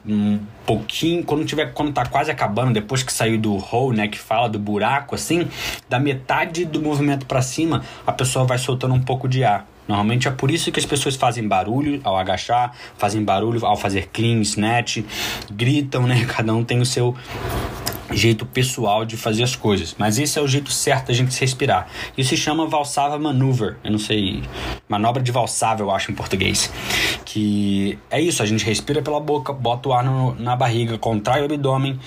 um 0.05 0.39
pouquinho, 0.65 1.23
quando 1.23 1.45
tiver 1.45 1.73
quando 1.73 1.91
tá 1.93 2.05
quase 2.05 2.31
acabando, 2.31 2.73
depois 2.73 3.03
que 3.03 3.11
saiu 3.11 3.37
do 3.37 3.55
hole, 3.55 3.97
né, 3.97 4.07
que 4.07 4.17
fala 4.17 4.47
do 4.47 4.59
buraco 4.59 5.15
assim, 5.15 5.47
da 5.87 5.99
metade 5.99 6.65
do 6.65 6.81
movimento 6.81 7.25
para 7.25 7.41
cima, 7.41 7.83
a 8.05 8.11
pessoa 8.11 8.45
vai 8.45 8.57
soltando 8.57 8.93
um 8.93 9.01
pouco 9.01 9.27
de 9.27 9.43
ar. 9.43 9.67
Normalmente 9.89 10.27
é 10.27 10.31
por 10.31 10.51
isso 10.51 10.71
que 10.71 10.79
as 10.79 10.85
pessoas 10.85 11.15
fazem 11.15 11.47
barulho 11.47 11.99
ao 12.03 12.15
agachar, 12.15 12.75
fazem 12.95 13.23
barulho 13.23 13.65
ao 13.65 13.75
fazer 13.75 14.09
clean, 14.13 14.39
snatch, 14.41 14.99
gritam, 15.51 16.05
né? 16.05 16.25
Cada 16.29 16.53
um 16.53 16.63
tem 16.63 16.79
o 16.79 16.85
seu 16.85 17.15
jeito 18.11 18.45
pessoal 18.45 19.05
de 19.05 19.17
fazer 19.17 19.43
as 19.43 19.55
coisas. 19.55 19.95
Mas 19.97 20.17
esse 20.19 20.37
é 20.37 20.41
o 20.41 20.47
jeito 20.47 20.71
certo 20.71 21.07
da 21.07 21.13
gente 21.13 21.33
se 21.33 21.41
respirar. 21.41 21.87
Isso 22.17 22.29
se 22.29 22.37
chama 22.37 22.67
Valsava 22.67 23.17
Maneuver. 23.17 23.77
Eu 23.83 23.91
não 23.91 23.99
sei. 23.99 24.43
Manobra 24.87 25.21
de 25.21 25.31
Valsava, 25.31 25.83
eu 25.83 25.91
acho 25.91 26.11
em 26.11 26.15
português. 26.15 26.71
Que 27.25 27.97
é 28.09 28.19
isso, 28.19 28.41
a 28.41 28.45
gente 28.45 28.65
respira 28.65 29.01
pela 29.01 29.19
boca, 29.19 29.53
bota 29.53 29.89
o 29.89 29.93
ar 29.93 30.03
no, 30.03 30.35
na 30.35 30.55
barriga, 30.55 30.97
contrai 30.97 31.41
o 31.41 31.45
abdômen, 31.45 31.99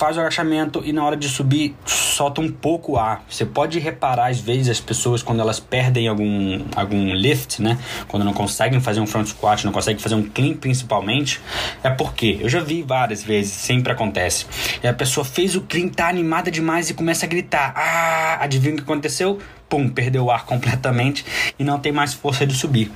faz 0.00 0.16
o 0.16 0.20
agachamento 0.20 0.80
e 0.82 0.94
na 0.94 1.04
hora 1.04 1.14
de 1.14 1.28
subir 1.28 1.76
solta 1.84 2.40
um 2.40 2.50
pouco 2.50 2.92
o 2.92 2.98
ar. 2.98 3.22
Você 3.28 3.44
pode 3.44 3.78
reparar 3.78 4.30
às 4.30 4.40
vezes 4.40 4.70
as 4.70 4.80
pessoas 4.80 5.22
quando 5.22 5.40
elas 5.40 5.60
perdem 5.60 6.08
algum, 6.08 6.64
algum 6.74 7.12
lift, 7.12 7.60
né? 7.60 7.78
Quando 8.08 8.24
não 8.24 8.32
conseguem 8.32 8.80
fazer 8.80 9.00
um 9.00 9.06
front 9.06 9.26
squat, 9.26 9.62
não 9.62 9.72
conseguem 9.72 10.00
fazer 10.00 10.14
um 10.14 10.22
clean 10.22 10.54
principalmente, 10.54 11.38
é 11.82 11.90
porque 11.90 12.38
eu 12.40 12.48
já 12.48 12.60
vi 12.60 12.80
várias 12.80 13.22
vezes, 13.22 13.52
sempre 13.52 13.92
acontece. 13.92 14.46
E 14.82 14.88
a 14.88 14.94
pessoa 14.94 15.22
fez 15.22 15.54
o 15.54 15.60
clean, 15.60 15.88
tá 15.88 16.08
animada 16.08 16.50
demais 16.50 16.88
e 16.88 16.94
começa 16.94 17.26
a 17.26 17.28
gritar. 17.28 17.74
Ah, 17.76 18.38
adivinha 18.40 18.72
o 18.72 18.76
que 18.78 18.84
aconteceu? 18.84 19.38
Pum, 19.68 19.86
perdeu 19.86 20.24
o 20.24 20.30
ar 20.30 20.46
completamente 20.46 21.26
e 21.58 21.62
não 21.62 21.78
tem 21.78 21.92
mais 21.92 22.14
força 22.14 22.46
de 22.46 22.54
subir. 22.54 22.90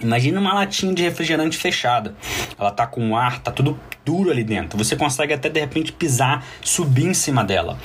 Imagina 0.00 0.40
uma 0.40 0.52
latinha 0.52 0.94
de 0.94 1.02
refrigerante 1.02 1.56
fechada. 1.56 2.14
Ela 2.58 2.70
tá 2.70 2.86
com 2.86 3.16
ar, 3.16 3.40
tá 3.40 3.50
tudo 3.50 3.78
duro 4.04 4.30
ali 4.30 4.44
dentro. 4.44 4.78
Você 4.78 4.94
consegue 4.94 5.32
até 5.32 5.48
de 5.48 5.58
repente 5.58 5.92
pisar, 5.92 6.44
subir 6.62 7.06
em 7.06 7.14
cima 7.14 7.42
dela. 7.42 7.78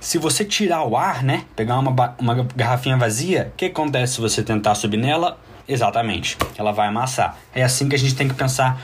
Se 0.00 0.18
você 0.18 0.44
tirar 0.44 0.82
o 0.84 0.96
ar, 0.96 1.22
né? 1.22 1.44
Pegar 1.54 1.78
uma, 1.78 2.14
uma 2.18 2.46
garrafinha 2.56 2.96
vazia, 2.96 3.50
o 3.52 3.56
que 3.56 3.66
acontece 3.66 4.14
se 4.14 4.20
você 4.20 4.42
tentar 4.42 4.74
subir 4.74 4.96
nela? 4.96 5.38
Exatamente, 5.66 6.36
ela 6.58 6.72
vai 6.72 6.88
amassar. 6.88 7.36
É 7.54 7.62
assim 7.62 7.88
que 7.88 7.94
a 7.94 7.98
gente 7.98 8.14
tem 8.14 8.28
que 8.28 8.34
pensar 8.34 8.82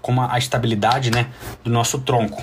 com 0.00 0.20
a 0.20 0.38
estabilidade, 0.38 1.10
né, 1.10 1.26
do 1.64 1.70
nosso 1.70 1.98
tronco. 1.98 2.42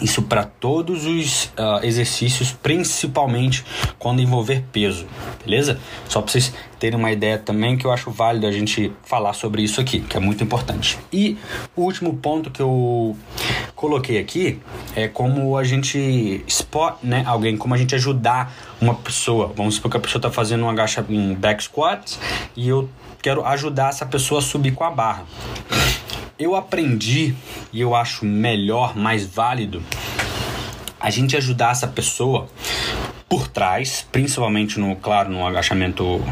Isso 0.00 0.20
para 0.22 0.44
todos 0.44 1.06
os 1.06 1.46
uh, 1.46 1.82
exercícios, 1.82 2.52
principalmente 2.52 3.64
quando 3.98 4.20
envolver 4.20 4.62
peso, 4.70 5.06
beleza? 5.42 5.80
Só 6.06 6.20
para 6.20 6.32
vocês 6.32 6.52
terem 6.78 6.98
uma 6.98 7.10
ideia 7.10 7.38
também 7.38 7.78
que 7.78 7.86
eu 7.86 7.90
acho 7.90 8.10
válido 8.10 8.46
a 8.46 8.52
gente 8.52 8.92
falar 9.02 9.32
sobre 9.32 9.62
isso 9.62 9.80
aqui, 9.80 10.00
que 10.00 10.14
é 10.14 10.20
muito 10.20 10.44
importante. 10.44 10.98
E 11.10 11.38
o 11.74 11.80
último 11.80 12.14
ponto 12.14 12.50
que 12.50 12.60
eu 12.60 13.16
coloquei 13.74 14.18
aqui 14.18 14.60
é 14.94 15.08
como 15.08 15.56
a 15.56 15.64
gente 15.64 16.44
spot, 16.46 16.96
né, 17.02 17.24
alguém, 17.26 17.56
como 17.56 17.72
a 17.72 17.78
gente 17.78 17.94
ajudar 17.94 18.54
uma 18.78 18.94
pessoa. 18.94 19.50
Vamos 19.56 19.76
supor 19.76 19.90
que 19.90 19.96
a 19.96 20.00
pessoa 20.00 20.18
está 20.18 20.30
fazendo 20.30 20.64
um 20.64 20.68
agacha 20.68 21.02
um 21.08 21.34
back 21.34 21.64
squat 21.64 22.18
e 22.54 22.68
eu 22.68 22.86
quero 23.22 23.46
ajudar 23.46 23.88
essa 23.88 24.04
pessoa 24.04 24.40
a 24.40 24.42
subir 24.42 24.72
com 24.72 24.84
a 24.84 24.90
barra 24.90 25.24
eu 26.38 26.54
aprendi 26.54 27.34
e 27.72 27.80
eu 27.80 27.94
acho 27.94 28.24
melhor, 28.24 28.96
mais 28.96 29.26
válido 29.26 29.82
a 30.98 31.10
gente 31.10 31.36
ajudar 31.36 31.72
essa 31.72 31.86
pessoa 31.86 32.48
por 33.28 33.48
trás, 33.48 34.06
principalmente 34.10 34.78
no, 34.80 34.96
claro, 34.96 35.30
no 35.30 35.46
agachamento 35.46 36.22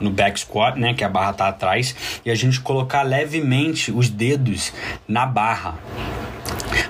no 0.00 0.10
back 0.10 0.38
squat, 0.38 0.78
né, 0.78 0.94
que 0.94 1.04
a 1.04 1.08
barra 1.08 1.32
tá 1.32 1.48
atrás, 1.48 1.94
e 2.24 2.30
a 2.30 2.34
gente 2.34 2.60
colocar 2.60 3.02
levemente 3.02 3.92
os 3.92 4.08
dedos 4.08 4.72
na 5.06 5.24
barra. 5.24 5.78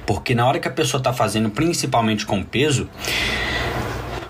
Porque 0.07 0.35
na 0.35 0.47
hora 0.47 0.59
que 0.59 0.67
a 0.67 0.71
pessoa 0.71 0.99
está 0.99 1.13
fazendo, 1.13 1.51
principalmente 1.51 2.25
com 2.25 2.43
peso, 2.43 2.89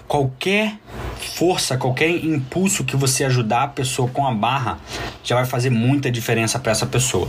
qualquer 0.06 0.74
força, 1.16 1.76
qualquer 1.76 2.10
impulso 2.10 2.84
que 2.84 2.96
você 2.96 3.24
ajudar 3.24 3.62
a 3.62 3.68
pessoa 3.68 4.08
com 4.08 4.26
a 4.26 4.34
barra 4.34 4.78
já 5.22 5.36
vai 5.36 5.44
fazer 5.44 5.70
muita 5.70 6.10
diferença 6.10 6.58
para 6.58 6.72
essa 6.72 6.86
pessoa. 6.86 7.28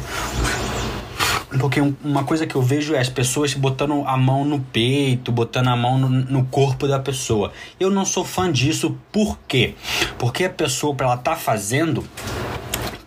Porque 1.60 1.80
uma 2.04 2.24
coisa 2.24 2.48
que 2.48 2.56
eu 2.56 2.62
vejo 2.62 2.96
é 2.96 3.00
as 3.00 3.10
pessoas 3.10 3.54
botando 3.54 4.04
a 4.06 4.18
mão 4.18 4.44
no 4.44 4.60
peito, 4.60 5.32
botando 5.32 5.68
a 5.68 5.76
mão 5.76 5.98
no, 5.98 6.10
no 6.10 6.46
corpo 6.46 6.88
da 6.88 7.00
pessoa. 7.00 7.52
Eu 7.80 7.90
não 7.90 8.06
sou 8.06 8.24
fã 8.24 8.52
disso, 8.52 8.98
por 9.12 9.38
quê? 9.48 9.76
Porque 10.18 10.46
a 10.46 10.50
pessoa, 10.50 10.96
para 10.96 11.06
ela 11.08 11.16
estar 11.16 11.32
tá 11.32 11.38
fazendo, 11.38 12.04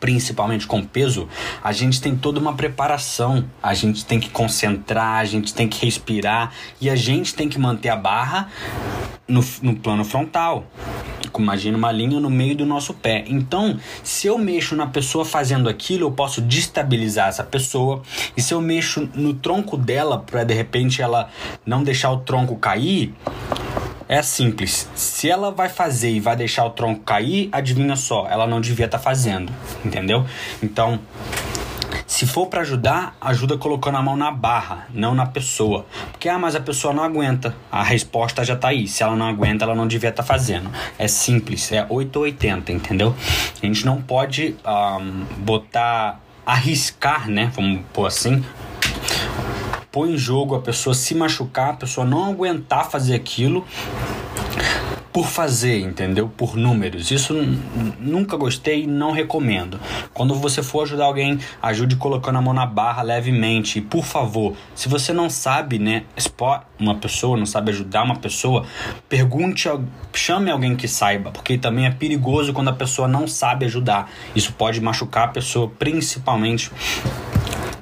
principalmente 0.07 0.69
com 0.69 0.85
peso, 0.85 1.29
a 1.65 1.73
gente 1.73 2.01
tem 2.01 2.15
toda 2.15 2.39
uma 2.39 2.55
preparação. 2.55 3.45
A 3.61 3.75
gente 3.75 4.05
tem 4.05 4.21
que 4.21 4.31
concentrar, 4.31 5.19
a 5.19 5.25
gente 5.25 5.53
tem 5.53 5.67
que 5.67 5.85
respirar 5.85 6.53
e 6.81 6.89
a 6.89 6.95
gente 6.95 7.35
tem 7.35 7.49
que 7.49 7.59
manter 7.59 7.89
a 7.89 7.97
barra 7.97 8.49
no, 9.27 9.45
no 9.63 9.75
plano 9.75 10.05
frontal. 10.05 10.65
Imagina 11.37 11.77
uma 11.77 11.91
linha 11.91 12.21
no 12.21 12.31
meio 12.31 12.55
do 12.55 12.65
nosso 12.65 12.95
pé. 12.95 13.25
Então, 13.27 13.79
se 14.05 14.29
eu 14.29 14.39
mexo 14.39 14.77
na 14.77 14.87
pessoa 14.87 15.25
fazendo 15.25 15.69
aquilo, 15.69 16.07
eu 16.07 16.13
posso 16.13 16.41
destabilizar 16.41 17.29
essa 17.29 17.43
pessoa. 17.43 18.01
E 18.37 18.41
se 18.41 18.55
eu 18.55 18.61
mexo 18.61 19.09
no 19.13 19.35
tronco 19.35 19.77
dela 19.77 20.21
para 20.21 20.45
de 20.45 20.55
repente 20.55 21.03
ela 21.03 21.29
não 21.67 21.83
deixar 21.83 22.13
o 22.13 22.19
tronco 22.19 22.55
cair, 22.57 23.13
é 24.09 24.23
simples. 24.23 24.89
Se 24.95 25.29
ela 25.29 25.51
vai 25.51 25.69
fazer 25.69 26.11
e 26.11 26.21
vai 26.21 26.37
deixar 26.37 26.65
o 26.65 26.71
tronco 26.71 27.01
cair, 27.01 27.49
adivinha 27.53 27.97
só, 27.97 28.27
ela 28.29 28.47
não 28.47 28.61
devia 28.61 28.87
estar 28.87 28.99
tá 28.99 29.05
fazendo, 29.05 29.53
entendeu? 29.85 30.25
Então, 30.63 31.01
se 32.07 32.25
for 32.25 32.47
para 32.47 32.61
ajudar, 32.61 33.17
ajuda 33.21 33.59
colocando 33.59 33.99
a 33.99 34.03
mão 34.03 34.17
na 34.17 34.31
barra, 34.31 34.87
não 34.95 35.15
na 35.15 35.27
pessoa. 35.27 35.85
Porque, 36.13 36.29
ah, 36.29 36.39
mas 36.39 36.55
a 36.55 36.61
pessoa 36.61 36.95
não 36.95 37.03
aguenta. 37.03 37.55
A 37.71 37.83
resposta 37.83 38.45
já 38.45 38.55
tá 38.55 38.69
aí. 38.69 38.87
Se 38.87 39.03
ela 39.03 39.17
não 39.17 39.27
aguenta, 39.27 39.65
ela 39.65 39.75
não 39.75 39.89
devia 39.89 40.11
estar 40.11 40.23
tá 40.23 40.27
fazendo. 40.27 40.71
É 40.99 41.09
simples, 41.09 41.71
é 41.73 41.85
8 41.89 42.17
ou 42.17 42.23
80, 42.23 42.73
entendeu? 42.73 43.15
A 43.61 43.67
gente 43.67 43.85
não 43.85 44.01
pode 44.01 44.57
um, 44.65 45.25
botar, 45.39 46.21
arriscar, 46.47 47.29
né? 47.29 47.51
Vamos 47.55 47.81
pôr 47.93 48.07
assim, 48.07 48.43
pôr 49.97 50.11
em 50.11 50.19
jogo 50.19 50.55
a 50.55 50.61
pessoa 50.61 50.93
se 50.93 51.15
machucar, 51.15 51.71
a 51.71 51.73
pessoa 51.73 52.07
não 52.07 52.27
aguentar 52.27 52.91
fazer 52.91 53.15
aquilo 53.15 53.65
por 55.11 55.27
fazer, 55.27 55.81
entendeu? 55.81 56.29
Por 56.29 56.55
números. 56.55 57.11
Isso 57.11 57.33
nunca 57.99 58.37
gostei 58.37 58.83
e 58.83 58.87
não 58.87 59.11
recomendo. 59.13 59.81
Quando 60.13 60.35
você 60.35 60.63
for 60.63 60.83
ajudar 60.83 61.07
alguém, 61.07 61.39
ajude 61.63 61.97
colocando 61.97 62.37
a 62.37 62.43
mão 62.43 62.53
na 62.53 62.67
barra 62.67 63.01
levemente. 63.01 63.79
E 63.79 63.81
por 63.81 64.05
favor, 64.05 64.55
se 64.75 64.87
você 64.87 65.15
não 65.15 65.31
sabe, 65.31 65.79
né, 65.79 66.03
uma 66.79 66.97
pessoa, 66.97 67.39
não 67.39 67.47
sabe 67.47 67.71
ajudar 67.71 68.03
uma 68.03 68.17
pessoa, 68.17 68.67
pergunte, 69.09 69.67
chame 70.13 70.51
alguém 70.51 70.77
que 70.77 70.87
saiba, 70.87 71.31
porque 71.31 71.57
também 71.57 71.87
é 71.87 71.91
perigoso 71.91 72.53
quando 72.53 72.69
a 72.69 72.75
pessoa 72.75 73.09
não 73.09 73.27
sabe 73.27 73.65
ajudar. 73.65 74.11
Isso 74.35 74.53
pode 74.53 74.79
machucar 74.79 75.25
a 75.25 75.29
pessoa, 75.29 75.73
principalmente 75.79 76.71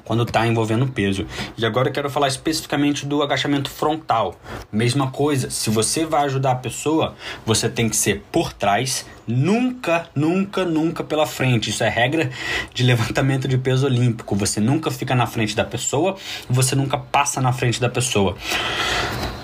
quando 0.05 0.23
está 0.23 0.45
envolvendo 0.47 0.87
peso. 0.87 1.25
E 1.57 1.65
agora 1.65 1.89
eu 1.89 1.93
quero 1.93 2.09
falar 2.09 2.27
especificamente 2.27 3.05
do 3.05 3.21
agachamento 3.21 3.69
frontal. 3.69 4.35
Mesma 4.71 5.11
coisa, 5.11 5.49
se 5.49 5.69
você 5.69 6.05
vai 6.05 6.25
ajudar 6.25 6.51
a 6.51 6.55
pessoa, 6.55 7.15
você 7.45 7.67
tem 7.67 7.89
que 7.89 7.95
ser 7.95 8.23
por 8.31 8.53
trás, 8.53 9.05
nunca, 9.27 10.07
nunca, 10.15 10.63
nunca 10.63 11.03
pela 11.03 11.25
frente. 11.25 11.71
Isso 11.71 11.83
é 11.83 11.89
regra 11.89 12.29
de 12.73 12.83
levantamento 12.83 13.47
de 13.47 13.57
peso 13.57 13.85
olímpico. 13.85 14.35
Você 14.35 14.59
nunca 14.59 14.91
fica 14.91 15.15
na 15.15 15.25
frente 15.25 15.55
da 15.55 15.65
pessoa, 15.65 16.15
você 16.49 16.75
nunca 16.75 16.97
passa 16.97 17.41
na 17.41 17.51
frente 17.51 17.81
da 17.81 17.89
pessoa. 17.89 18.37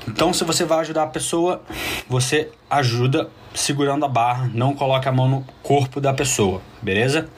Então, 0.07 0.33
se 0.33 0.43
você 0.43 0.65
vai 0.65 0.79
ajudar 0.79 1.03
a 1.03 1.07
pessoa, 1.07 1.61
você 2.09 2.49
ajuda 2.69 3.29
segurando 3.53 4.05
a 4.05 4.07
barra, 4.07 4.49
não 4.53 4.73
coloque 4.73 5.07
a 5.07 5.11
mão 5.11 5.27
no 5.27 5.45
corpo 5.61 5.99
da 5.99 6.13
pessoa, 6.13 6.61
beleza? 6.81 7.29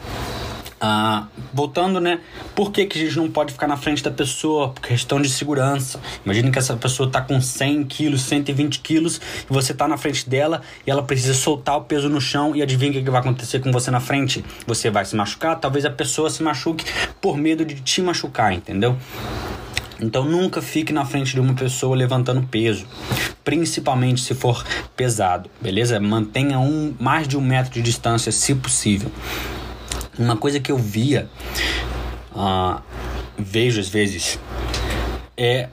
Ah, 0.85 1.27
voltando, 1.53 2.01
né? 2.01 2.19
Por 2.53 2.69
que, 2.69 2.85
que 2.85 2.99
a 2.99 3.05
gente 3.05 3.15
não 3.15 3.31
pode 3.31 3.53
ficar 3.53 3.69
na 3.69 3.77
frente 3.77 4.03
da 4.03 4.11
pessoa? 4.11 4.67
Por 4.67 4.81
questão 4.81 5.21
de 5.21 5.29
segurança. 5.29 5.97
Imagina 6.25 6.51
que 6.51 6.59
essa 6.59 6.75
pessoa 6.75 7.09
tá 7.09 7.21
com 7.21 7.39
100 7.39 7.85
quilos, 7.85 8.23
120 8.23 8.81
quilos, 8.81 9.21
e 9.49 9.53
você 9.53 9.73
tá 9.73 9.87
na 9.87 9.95
frente 9.95 10.29
dela 10.29 10.61
e 10.85 10.91
ela 10.91 11.01
precisa 11.01 11.33
soltar 11.35 11.77
o 11.77 11.85
peso 11.85 12.09
no 12.09 12.19
chão. 12.19 12.53
E 12.53 12.61
adivinha 12.61 12.91
o 12.91 12.95
que, 12.95 13.01
que 13.01 13.09
vai 13.09 13.21
acontecer 13.21 13.61
com 13.61 13.71
você 13.71 13.89
na 13.89 14.01
frente? 14.01 14.43
Você 14.67 14.89
vai 14.89 15.05
se 15.05 15.15
machucar, 15.15 15.57
talvez 15.57 15.85
a 15.85 15.89
pessoa 15.89 16.29
se 16.29 16.43
machuque 16.43 16.83
por 17.21 17.37
medo 17.37 17.63
de 17.63 17.75
te 17.75 18.01
machucar, 18.01 18.51
entendeu? 18.51 18.97
Então 20.01 20.25
nunca 20.25 20.61
fique 20.61 20.91
na 20.91 21.05
frente 21.05 21.31
de 21.31 21.39
uma 21.39 21.53
pessoa 21.53 21.95
levantando 21.95 22.45
peso, 22.45 22.85
principalmente 23.41 24.19
se 24.19 24.35
for 24.35 24.65
pesado, 24.97 25.49
beleza? 25.61 25.97
Mantenha 25.97 26.59
um 26.59 26.93
mais 26.99 27.25
de 27.25 27.37
um 27.37 27.41
metro 27.41 27.71
de 27.71 27.81
distância, 27.81 28.33
se 28.33 28.53
possível. 28.53 29.09
Uma 30.17 30.37
coisa 30.37 30.59
que 30.59 30.71
eu 30.71 30.77
via, 30.77 31.27
uh, 32.35 32.81
vejo 33.37 33.79
às 33.79 33.89
vezes, 33.89 34.39
é 35.35 35.69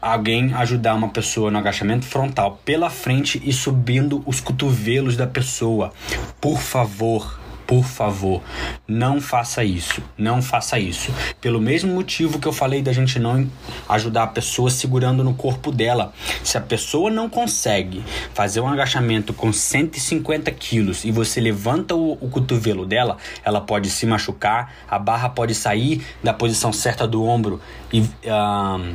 alguém 0.00 0.52
ajudar 0.54 0.94
uma 0.94 1.08
pessoa 1.08 1.50
no 1.50 1.58
agachamento 1.58 2.04
frontal 2.04 2.60
pela 2.64 2.88
frente 2.88 3.42
e 3.44 3.52
subindo 3.52 4.22
os 4.26 4.40
cotovelos 4.40 5.16
da 5.16 5.26
pessoa. 5.26 5.92
Por 6.40 6.60
favor, 6.60 7.40
por 7.66 7.84
favor, 7.84 8.42
não 8.86 9.20
faça 9.20 9.64
isso. 9.64 10.02
Não 10.16 10.42
faça 10.42 10.78
isso. 10.78 11.12
Pelo 11.40 11.60
mesmo 11.60 11.92
motivo 11.92 12.38
que 12.38 12.46
eu 12.46 12.52
falei 12.52 12.82
da 12.82 12.92
gente 12.92 13.18
não 13.18 13.48
ajudar 13.88 14.24
a 14.24 14.26
pessoa 14.26 14.70
segurando 14.70 15.24
no 15.24 15.34
corpo 15.34 15.70
dela. 15.70 16.12
Se 16.42 16.58
a 16.58 16.60
pessoa 16.60 17.10
não 17.10 17.28
consegue 17.28 18.04
fazer 18.34 18.60
um 18.60 18.68
agachamento 18.68 19.32
com 19.32 19.52
150 19.52 20.50
quilos 20.52 21.04
e 21.04 21.10
você 21.10 21.40
levanta 21.40 21.94
o, 21.94 22.12
o 22.20 22.28
cotovelo 22.28 22.86
dela, 22.86 23.16
ela 23.44 23.60
pode 23.60 23.90
se 23.90 24.06
machucar, 24.06 24.72
a 24.88 24.98
barra 24.98 25.28
pode 25.28 25.54
sair 25.54 26.04
da 26.22 26.32
posição 26.32 26.72
certa 26.72 27.06
do 27.06 27.24
ombro 27.24 27.60
e. 27.92 28.00
Uh, 28.00 28.94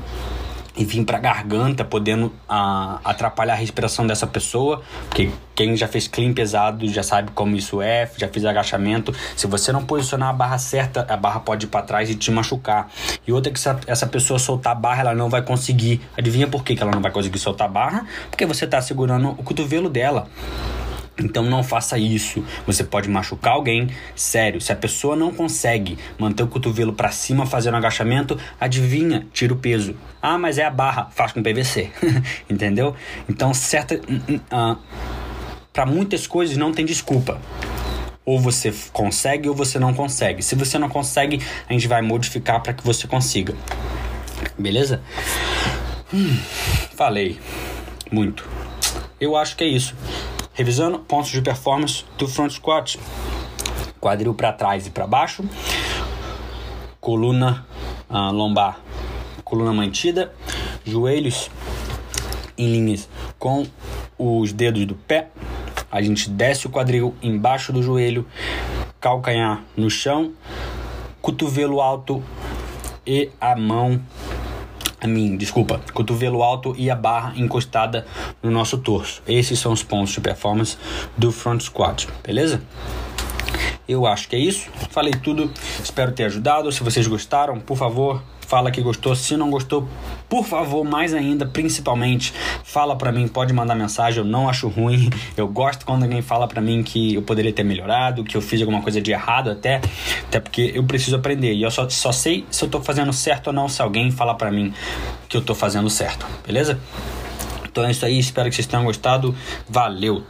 e 0.77 0.85
vir 0.85 1.03
para 1.03 1.17
a 1.17 1.19
garganta, 1.19 1.83
podendo 1.83 2.31
ah, 2.47 2.99
atrapalhar 3.03 3.53
a 3.53 3.57
respiração 3.57 4.05
dessa 4.05 4.27
pessoa, 4.27 4.83
porque 5.09 5.31
quem 5.55 5.75
já 5.75 5.87
fez 5.87 6.07
clean 6.07 6.33
pesado 6.33 6.87
já 6.87 7.01
sabe 7.01 7.31
como 7.31 7.55
isso 7.55 7.81
é, 7.81 8.09
já 8.15 8.27
fez 8.27 8.45
agachamento. 8.45 9.13
Se 9.35 9.47
você 9.47 9.71
não 9.71 9.83
posicionar 9.83 10.29
a 10.29 10.33
barra 10.33 10.59
certa, 10.59 11.05
a 11.09 11.17
barra 11.17 11.39
pode 11.39 11.65
ir 11.65 11.69
para 11.69 11.81
trás 11.81 12.09
e 12.09 12.15
te 12.15 12.29
machucar. 12.29 12.89
E 13.27 13.31
outra 13.31 13.51
é 13.51 13.53
que 13.53 13.59
essa, 13.59 13.79
essa 13.87 14.05
pessoa 14.05 14.37
soltar 14.37 14.73
a 14.73 14.75
barra, 14.75 15.01
ela 15.01 15.15
não 15.15 15.29
vai 15.29 15.41
conseguir. 15.41 15.99
Adivinha 16.15 16.47
por 16.47 16.63
que, 16.63 16.75
que 16.75 16.83
ela 16.83 16.91
não 16.91 17.01
vai 17.01 17.11
conseguir 17.11 17.39
soltar 17.39 17.67
a 17.67 17.71
barra? 17.71 18.05
Porque 18.29 18.45
você 18.45 18.65
está 18.65 18.79
segurando 18.79 19.29
o 19.29 19.43
cotovelo 19.43 19.89
dela. 19.89 20.27
Então 21.19 21.43
não 21.43 21.63
faça 21.63 21.97
isso. 21.97 22.43
Você 22.65 22.83
pode 22.83 23.09
machucar 23.09 23.53
alguém. 23.53 23.89
Sério, 24.15 24.61
se 24.61 24.71
a 24.71 24.75
pessoa 24.75 25.15
não 25.15 25.33
consegue 25.33 25.97
manter 26.17 26.43
o 26.43 26.47
cotovelo 26.47 26.93
para 26.93 27.11
cima 27.11 27.45
fazendo 27.45 27.75
agachamento, 27.75 28.39
adivinha, 28.59 29.25
tira 29.33 29.53
o 29.53 29.57
peso. 29.57 29.95
Ah, 30.21 30.37
mas 30.37 30.57
é 30.57 30.65
a 30.65 30.69
barra, 30.69 31.09
faz 31.11 31.31
com 31.31 31.41
PVC. 31.41 31.89
Entendeu? 32.49 32.95
Então, 33.27 33.53
certa 33.53 33.95
uh, 33.95 34.01
hum, 34.09 34.21
hum, 34.29 34.39
ah, 34.51 34.77
para 35.73 35.85
muitas 35.85 36.27
coisas 36.27 36.55
não 36.57 36.71
tem 36.71 36.85
desculpa. 36.85 37.39
Ou 38.25 38.39
você 38.39 38.73
consegue 38.91 39.47
ou 39.47 39.55
você 39.55 39.79
não 39.79 39.93
consegue. 39.93 40.43
Se 40.43 40.53
você 40.53 40.77
não 40.77 40.89
consegue, 40.89 41.41
a 41.67 41.73
gente 41.73 41.87
vai 41.87 42.01
modificar 42.01 42.61
para 42.61 42.73
que 42.73 42.83
você 42.83 43.07
consiga. 43.07 43.55
Beleza? 44.57 45.01
Hum, 46.13 46.37
falei 46.95 47.39
muito. 48.11 48.47
Eu 49.19 49.35
acho 49.35 49.55
que 49.55 49.63
é 49.63 49.67
isso. 49.67 49.95
Revisando 50.57 50.97
pontos 50.97 51.29
de 51.29 51.39
performance 51.39 52.03
do 52.17 52.27
front 52.27 52.49
squat: 52.49 52.97
quadril 53.99 54.33
para 54.33 54.51
trás 54.51 54.87
e 54.87 54.89
para 54.89 55.05
baixo, 55.05 55.47
coluna 56.99 57.63
uh, 58.09 58.31
lombar, 58.31 58.79
coluna 59.43 59.71
mantida, 59.71 60.33
joelhos 60.83 61.51
em 62.57 62.71
linhas 62.71 63.07
com 63.37 63.67
os 64.17 64.51
dedos 64.51 64.83
do 64.87 64.95
pé. 64.95 65.27
A 65.91 66.01
gente 66.01 66.27
desce 66.27 66.65
o 66.65 66.71
quadril 66.71 67.13
embaixo 67.21 67.71
do 67.71 67.83
joelho, 67.83 68.25
calcanhar 68.99 69.63
no 69.77 69.91
chão, 69.91 70.33
cotovelo 71.21 71.79
alto 71.79 72.23
e 73.05 73.29
a 73.39 73.55
mão 73.55 74.01
a 74.99 75.07
mim, 75.07 75.37
desculpa, 75.37 75.79
cotovelo 75.93 76.41
alto 76.41 76.73
e 76.77 76.89
a 76.89 76.95
barra 76.95 77.33
encostada 77.37 78.05
no 78.41 78.49
nosso 78.49 78.77
torso. 78.79 79.21
Esses 79.27 79.59
são 79.59 79.71
os 79.71 79.83
pontos 79.83 80.13
de 80.13 80.21
performance 80.21 80.77
do 81.15 81.31
front 81.31 81.61
squat, 81.61 82.07
beleza? 82.23 82.61
Eu 83.87 84.05
acho 84.05 84.27
que 84.27 84.35
é 84.35 84.39
isso. 84.39 84.69
Falei 84.89 85.13
tudo. 85.13 85.51
Espero 85.83 86.11
ter 86.11 86.25
ajudado. 86.25 86.71
Se 86.71 86.83
vocês 86.83 87.07
gostaram, 87.07 87.59
por 87.59 87.77
favor, 87.77 88.21
fala 88.41 88.71
que 88.71 88.81
gostou. 88.81 89.15
Se 89.15 89.37
não 89.37 89.49
gostou, 89.49 89.87
por 90.27 90.45
favor, 90.45 90.83
mais 90.83 91.13
ainda, 91.13 91.45
principalmente, 91.45 92.33
fala 92.63 92.95
para 92.95 93.11
mim, 93.11 93.27
pode 93.27 93.53
mandar 93.53 93.75
mensagem, 93.75 94.19
eu 94.19 94.25
não 94.25 94.49
acho 94.49 94.67
ruim. 94.67 95.09
Eu 95.35 95.47
gosto 95.47 95.85
quando 95.85 96.03
alguém 96.03 96.21
fala 96.21 96.47
para 96.47 96.61
mim 96.61 96.81
que 96.81 97.15
eu 97.15 97.21
poderia 97.21 97.51
ter 97.51 97.63
melhorado, 97.63 98.23
que 98.23 98.35
eu 98.35 98.41
fiz 98.41 98.61
alguma 98.61 98.81
coisa 98.81 99.01
de 99.01 99.11
errado 99.11 99.51
até, 99.51 99.81
até 100.27 100.39
porque 100.39 100.71
eu 100.73 100.83
preciso 100.83 101.15
aprender. 101.17 101.53
E 101.53 101.61
eu 101.61 101.69
só, 101.69 101.87
só 101.89 102.11
sei 102.11 102.45
se 102.49 102.63
eu 102.63 102.69
tô 102.69 102.81
fazendo 102.81 103.11
certo 103.13 103.47
ou 103.47 103.53
não 103.53 103.67
se 103.67 103.81
alguém 103.81 104.11
falar 104.11 104.35
para 104.35 104.51
mim 104.51 104.73
que 105.27 105.37
eu 105.37 105.41
tô 105.41 105.53
fazendo 105.53 105.89
certo, 105.89 106.25
beleza? 106.45 106.79
Então 107.69 107.85
é 107.85 107.91
isso 107.91 108.05
aí, 108.05 108.17
espero 108.17 108.49
que 108.49 108.55
vocês 108.55 108.65
tenham 108.65 108.85
gostado. 108.85 109.35
Valeu! 109.69 110.23